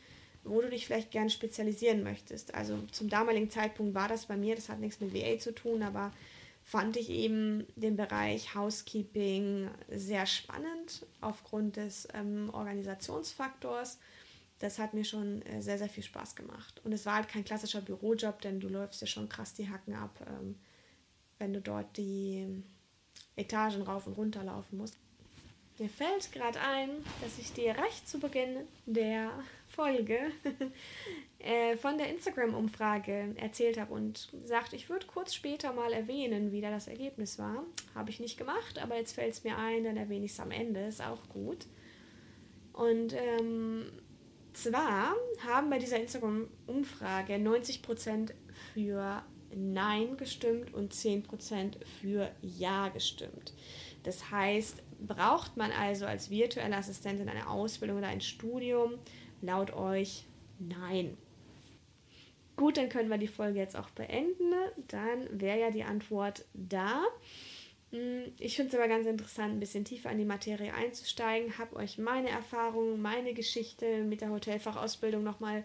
wo 0.44 0.60
du 0.60 0.68
dich 0.68 0.86
vielleicht 0.86 1.10
gerne 1.10 1.30
spezialisieren 1.30 2.02
möchtest. 2.02 2.54
Also 2.54 2.78
zum 2.90 3.08
damaligen 3.08 3.48
Zeitpunkt 3.48 3.94
war 3.94 4.08
das 4.08 4.26
bei 4.26 4.36
mir, 4.36 4.54
das 4.54 4.68
hat 4.68 4.80
nichts 4.80 5.00
mit 5.00 5.14
VA 5.14 5.38
zu 5.38 5.54
tun, 5.54 5.82
aber 5.82 6.12
fand 6.64 6.96
ich 6.96 7.10
eben 7.10 7.66
den 7.76 7.96
Bereich 7.96 8.54
Housekeeping 8.54 9.68
sehr 9.90 10.26
spannend 10.26 11.06
aufgrund 11.20 11.76
des 11.76 12.08
ähm, 12.14 12.50
Organisationsfaktors. 12.52 13.98
Das 14.58 14.78
hat 14.78 14.94
mir 14.94 15.04
schon 15.04 15.42
äh, 15.42 15.60
sehr, 15.60 15.78
sehr 15.78 15.88
viel 15.88 16.04
Spaß 16.04 16.36
gemacht. 16.36 16.80
Und 16.84 16.92
es 16.92 17.04
war 17.04 17.16
halt 17.16 17.28
kein 17.28 17.44
klassischer 17.44 17.80
Bürojob, 17.80 18.40
denn 18.40 18.60
du 18.60 18.68
läufst 18.68 19.00
ja 19.00 19.06
schon 19.06 19.28
krass 19.28 19.54
die 19.54 19.68
Hacken 19.68 19.94
ab, 19.94 20.24
ähm, 20.26 20.56
wenn 21.38 21.52
du 21.52 21.60
dort 21.60 21.96
die 21.96 22.46
Etagen 23.34 23.82
rauf 23.82 24.06
und 24.06 24.16
runter 24.16 24.44
laufen 24.44 24.78
musst. 24.78 24.96
Mir 25.78 25.88
fällt 25.88 26.30
gerade 26.32 26.60
ein, 26.60 26.90
dass 27.22 27.38
ich 27.38 27.52
dir 27.52 27.76
recht 27.76 28.08
zu 28.08 28.20
Beginn 28.20 28.56
der 28.86 29.32
Folge 29.74 30.18
äh, 31.38 31.76
von 31.76 31.98
der 31.98 32.10
Instagram-Umfrage 32.10 33.34
erzählt 33.36 33.80
habe 33.80 33.94
und 33.94 34.28
gesagt, 34.42 34.72
ich 34.72 34.88
würde 34.88 35.06
kurz 35.06 35.34
später 35.34 35.72
mal 35.72 35.92
erwähnen, 35.92 36.52
wie 36.52 36.60
da 36.60 36.70
das 36.70 36.88
Ergebnis 36.88 37.38
war. 37.38 37.64
Habe 37.94 38.10
ich 38.10 38.20
nicht 38.20 38.38
gemacht, 38.38 38.78
aber 38.80 38.96
jetzt 38.96 39.14
fällt 39.14 39.32
es 39.32 39.44
mir 39.44 39.56
ein, 39.56 39.84
dann 39.84 39.96
erwähne 39.96 40.26
ich 40.26 40.32
es 40.32 40.40
am 40.40 40.50
Ende, 40.50 40.80
ist 40.80 41.02
auch 41.02 41.28
gut. 41.28 41.66
Und 42.72 43.14
ähm, 43.14 43.86
zwar 44.52 45.14
haben 45.46 45.70
bei 45.70 45.78
dieser 45.78 46.00
Instagram-Umfrage 46.00 47.34
90% 47.34 48.32
für 48.72 49.22
Nein 49.54 50.16
gestimmt 50.16 50.72
und 50.74 50.94
10% 50.94 51.84
für 52.00 52.30
Ja 52.40 52.88
gestimmt. 52.88 53.52
Das 54.02 54.30
heißt, 54.30 54.82
braucht 55.06 55.56
man 55.56 55.70
also 55.72 56.06
als 56.06 56.30
virtuelle 56.30 56.76
Assistentin 56.76 57.28
eine 57.28 57.48
Ausbildung 57.48 57.98
oder 57.98 58.08
ein 58.08 58.20
Studium, 58.20 58.94
laut 59.42 59.72
euch 59.74 60.24
nein. 60.58 61.18
Gut, 62.56 62.76
dann 62.76 62.88
können 62.88 63.10
wir 63.10 63.18
die 63.18 63.28
Folge 63.28 63.58
jetzt 63.58 63.76
auch 63.76 63.90
beenden. 63.90 64.52
Dann 64.88 65.40
wäre 65.40 65.60
ja 65.60 65.70
die 65.70 65.84
Antwort 65.84 66.44
da. 66.54 67.02
Hm, 67.90 68.32
ich 68.38 68.56
finde 68.56 68.70
es 68.70 68.78
aber 68.78 68.88
ganz 68.88 69.06
interessant, 69.06 69.54
ein 69.54 69.60
bisschen 69.60 69.84
tiefer 69.84 70.10
in 70.10 70.18
die 70.18 70.24
Materie 70.24 70.72
einzusteigen. 70.72 71.58
Habe 71.58 71.76
euch 71.76 71.98
meine 71.98 72.30
Erfahrungen, 72.30 73.00
meine 73.00 73.34
Geschichte 73.34 74.04
mit 74.04 74.20
der 74.20 74.30
Hotelfachausbildung 74.30 75.22
nochmal 75.22 75.64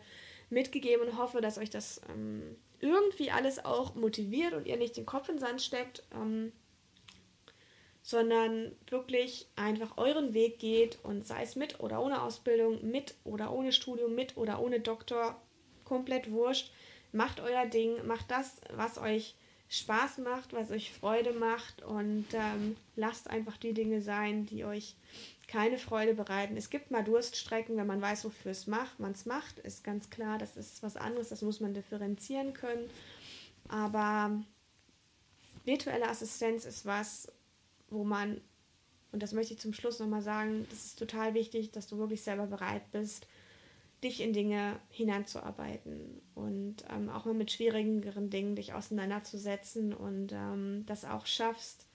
mitgegeben 0.50 1.08
und 1.08 1.18
hoffe, 1.18 1.42
dass 1.42 1.58
euch 1.58 1.70
das 1.70 2.02
ähm, 2.10 2.56
irgendwie 2.80 3.32
alles 3.32 3.64
auch 3.64 3.96
motiviert 3.96 4.54
und 4.54 4.66
ihr 4.66 4.78
nicht 4.78 4.98
den 4.98 5.06
Kopf 5.06 5.30
in 5.30 5.36
den 5.36 5.42
Sand 5.42 5.62
steckt. 5.62 6.04
Ähm, 6.14 6.52
sondern 8.08 8.72
wirklich 8.90 9.48
einfach 9.58 9.98
euren 9.98 10.34
Weg 10.34 10.60
geht 10.60 10.98
und 11.04 11.28
sei 11.28 11.44
es 11.44 11.58
mit 11.58 11.82
oder 11.82 12.02
ohne 12.02 12.22
Ausbildung, 12.22 12.90
mit 12.90 13.16
oder 13.26 13.52
ohne 13.52 13.74
Studium, 13.74 14.16
mit 14.16 14.38
oder 14.38 14.62
ohne 14.62 14.80
Doktor, 14.80 15.36
komplett 15.84 16.32
wurscht. 16.32 16.72
Macht 17.12 17.42
euer 17.42 17.66
Ding, 17.66 18.08
macht 18.08 18.32
das, 18.32 18.62
was 18.74 18.98
euch 18.98 19.36
Spaß 19.68 20.20
macht, 20.20 20.54
was 20.54 20.72
euch 20.72 20.94
Freude 20.94 21.34
macht 21.34 21.82
und 21.82 22.28
ähm, 22.32 22.78
lasst 22.96 23.30
einfach 23.30 23.58
die 23.58 23.74
Dinge 23.74 24.00
sein, 24.00 24.46
die 24.46 24.64
euch 24.64 24.96
keine 25.50 25.78
Freude 25.78 26.14
bereiten. 26.14 26.56
Es 26.56 26.70
gibt 26.70 26.92
mal 26.92 27.04
Durststrecken, 27.04 27.76
wenn 27.76 27.88
man 27.88 28.02
weiß, 28.02 28.24
wofür 28.24 28.52
es 28.52 28.68
macht, 28.68 29.02
man 29.02 29.12
es 29.12 29.26
macht, 29.26 29.60
ist 29.60 29.84
ganz 29.84 30.10
klar, 30.10 30.38
das 30.38 30.56
ist 30.56 30.82
was 30.82 30.96
anderes, 30.96 31.28
das 31.28 31.42
muss 31.42 31.60
man 31.60 31.74
differenzieren 31.74 32.54
können. 32.54 32.90
Aber 33.68 34.32
virtuelle 35.66 36.08
Assistenz 36.08 36.64
ist 36.64 36.86
was, 36.86 37.30
wo 37.90 38.04
man, 38.04 38.42
und 39.12 39.24
das 39.24 39.34
möchte 39.34 39.54
ich 39.54 39.60
zum 39.60 39.74
Schluss 39.74 40.00
nochmal 40.00 40.22
sagen, 40.22 40.66
das 40.70 40.86
ist 40.86 41.00
total 41.00 41.34
wichtig, 41.34 41.72
dass 41.72 41.88
du 41.88 41.98
wirklich 41.98 42.22
selber 42.22 42.48
bereit 42.48 42.92
bist, 42.92 43.28
dich 44.04 44.22
in 44.22 44.34
Dinge 44.34 44.80
hineinzuarbeiten 44.90 46.22
und 46.36 46.86
ähm, 46.94 47.10
auch 47.10 47.26
mal 47.26 47.34
mit 47.34 47.52
schwierigeren 47.52 48.30
Dingen 48.30 48.56
dich 48.56 48.74
auseinanderzusetzen 48.74 49.94
und 49.94 50.32
ähm, 50.34 50.84
das 50.86 51.04
auch 51.04 51.26
schaffst, 51.26 51.88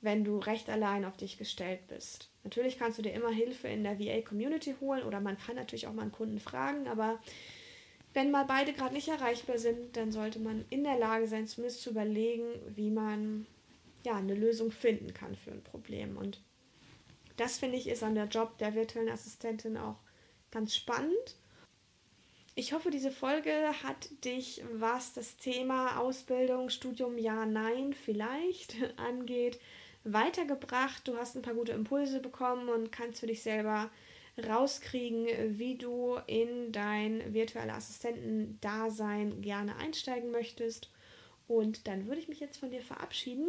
wenn 0.00 0.24
du 0.24 0.38
recht 0.38 0.70
allein 0.70 1.04
auf 1.04 1.16
dich 1.16 1.36
gestellt 1.36 1.88
bist. 1.88 2.30
Natürlich 2.44 2.78
kannst 2.78 2.98
du 2.98 3.02
dir 3.02 3.12
immer 3.12 3.30
Hilfe 3.30 3.66
in 3.66 3.82
der 3.82 3.98
VA-Community 3.98 4.76
holen 4.80 5.02
oder 5.02 5.20
man 5.20 5.36
kann 5.36 5.56
natürlich 5.56 5.88
auch 5.88 5.92
mal 5.92 6.02
einen 6.02 6.12
Kunden 6.12 6.38
fragen, 6.38 6.86
aber 6.86 7.18
wenn 8.14 8.30
mal 8.30 8.44
beide 8.44 8.72
gerade 8.72 8.94
nicht 8.94 9.08
erreichbar 9.08 9.58
sind, 9.58 9.96
dann 9.96 10.12
sollte 10.12 10.38
man 10.38 10.64
in 10.70 10.84
der 10.84 10.98
Lage 10.98 11.26
sein, 11.26 11.46
zumindest 11.46 11.82
zu 11.82 11.90
überlegen, 11.90 12.44
wie 12.68 12.90
man 12.90 13.46
ja, 14.06 14.16
eine 14.16 14.34
Lösung 14.34 14.70
finden 14.70 15.12
kann 15.12 15.34
für 15.34 15.50
ein 15.50 15.62
Problem. 15.62 16.16
Und 16.16 16.40
das 17.36 17.58
finde 17.58 17.76
ich 17.76 17.88
ist 17.88 18.02
an 18.02 18.14
der 18.14 18.26
Job 18.26 18.56
der 18.58 18.74
virtuellen 18.74 19.10
Assistentin 19.10 19.76
auch 19.76 19.98
ganz 20.50 20.74
spannend. 20.74 21.36
Ich 22.54 22.72
hoffe, 22.72 22.90
diese 22.90 23.10
Folge 23.10 23.52
hat 23.82 24.08
dich, 24.24 24.62
was 24.72 25.12
das 25.12 25.36
Thema 25.36 25.98
Ausbildung, 25.98 26.70
Studium, 26.70 27.18
ja, 27.18 27.44
nein, 27.44 27.92
vielleicht 27.92 28.76
angeht, 28.96 29.58
weitergebracht. 30.04 31.06
Du 31.06 31.16
hast 31.16 31.36
ein 31.36 31.42
paar 31.42 31.54
gute 31.54 31.72
Impulse 31.72 32.20
bekommen 32.20 32.68
und 32.68 32.92
kannst 32.92 33.20
für 33.20 33.26
dich 33.26 33.42
selber 33.42 33.90
rauskriegen, 34.46 35.58
wie 35.58 35.76
du 35.76 36.16
in 36.26 36.70
dein 36.70 37.34
virtuelle 37.34 37.74
Assistentendasein 37.74 39.42
gerne 39.42 39.76
einsteigen 39.76 40.30
möchtest. 40.30 40.90
Und 41.48 41.86
dann 41.86 42.06
würde 42.06 42.20
ich 42.20 42.28
mich 42.28 42.40
jetzt 42.40 42.58
von 42.58 42.70
dir 42.70 42.82
verabschieden. 42.82 43.48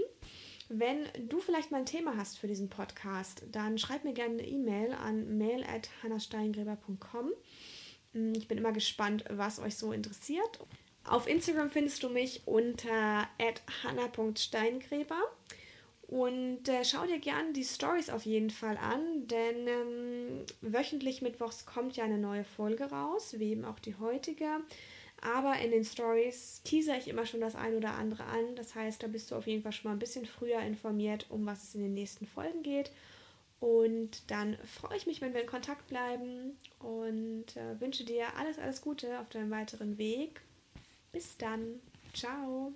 Wenn 0.70 1.08
du 1.30 1.40
vielleicht 1.40 1.72
mal 1.72 1.80
ein 1.80 1.86
Thema 1.86 2.18
hast 2.18 2.40
für 2.40 2.48
diesen 2.48 2.70
Podcast, 2.70 3.44
dann 3.52 3.78
schreib 3.78 4.04
mir 4.04 4.14
gerne 4.14 4.34
eine 4.34 4.48
E-Mail 4.48 4.94
an 4.94 5.38
mail.hannasteingräber.com. 5.38 7.32
Mm, 8.14 8.34
ich 8.36 8.48
bin 8.48 8.58
immer 8.58 8.74
gespannt, 8.74 9.24
was 9.30 9.60
euch 9.60 9.76
so 9.76 9.94
interessiert. 9.94 10.60
Auf 11.06 11.28
Instagram 11.28 11.70
findest 11.70 12.04
du 12.04 12.10
mich 12.10 12.42
unter 12.46 13.28
hanna.steingräber. 13.84 15.22
Und 16.08 16.70
äh, 16.70 16.86
schau 16.86 17.06
dir 17.06 17.20
gerne 17.20 17.52
die 17.52 17.66
Stories 17.66 18.10
auf 18.10 18.26
jeden 18.26 18.50
Fall 18.50 18.78
an, 18.78 19.28
denn 19.28 19.68
ähm, 19.68 20.46
wöchentlich 20.62 21.22
mittwochs 21.22 21.66
kommt 21.66 21.98
ja 21.98 22.06
eine 22.06 22.18
neue 22.18 22.46
Folge 22.46 22.86
raus, 22.86 23.36
wie 23.38 23.52
eben 23.52 23.66
auch 23.66 23.80
die 23.80 23.96
heutige. 23.96 24.48
Aber 25.22 25.58
in 25.60 25.72
den 25.72 25.84
Stories 25.84 26.62
teaser 26.64 26.98
ich 26.98 27.08
immer 27.08 27.26
schon 27.26 27.42
das 27.42 27.56
ein 27.56 27.76
oder 27.76 27.96
andere 27.96 28.24
an. 28.26 28.56
Das 28.56 28.76
heißt, 28.76 29.02
da 29.02 29.08
bist 29.08 29.32
du 29.32 29.36
auf 29.36 29.48
jeden 29.48 29.64
Fall 29.64 29.72
schon 29.72 29.90
mal 29.90 29.96
ein 29.96 30.00
bisschen 30.00 30.26
früher 30.26 30.60
informiert, 30.60 31.26
um 31.30 31.46
was 31.46 31.64
es 31.64 31.76
in 31.76 31.82
den 31.82 31.94
nächsten 31.94 32.28
Folgen 32.28 32.64
geht. 32.64 32.92
Und 33.60 34.30
dann 34.30 34.58
freue 34.80 34.98
ich 34.98 35.08
mich, 35.08 35.22
wenn 35.22 35.34
wir 35.34 35.42
in 35.42 35.48
Kontakt 35.48 35.88
bleiben 35.88 36.56
und 36.80 37.58
äh, 37.58 37.80
wünsche 37.82 38.04
dir 38.04 38.36
alles, 38.38 38.60
alles 38.60 38.82
Gute 38.82 39.20
auf 39.20 39.30
deinem 39.30 39.50
weiteren 39.50 39.98
Weg. 39.98 40.42
Bis 41.12 41.38
dann. 41.38 41.82
Ciao. 42.14 42.74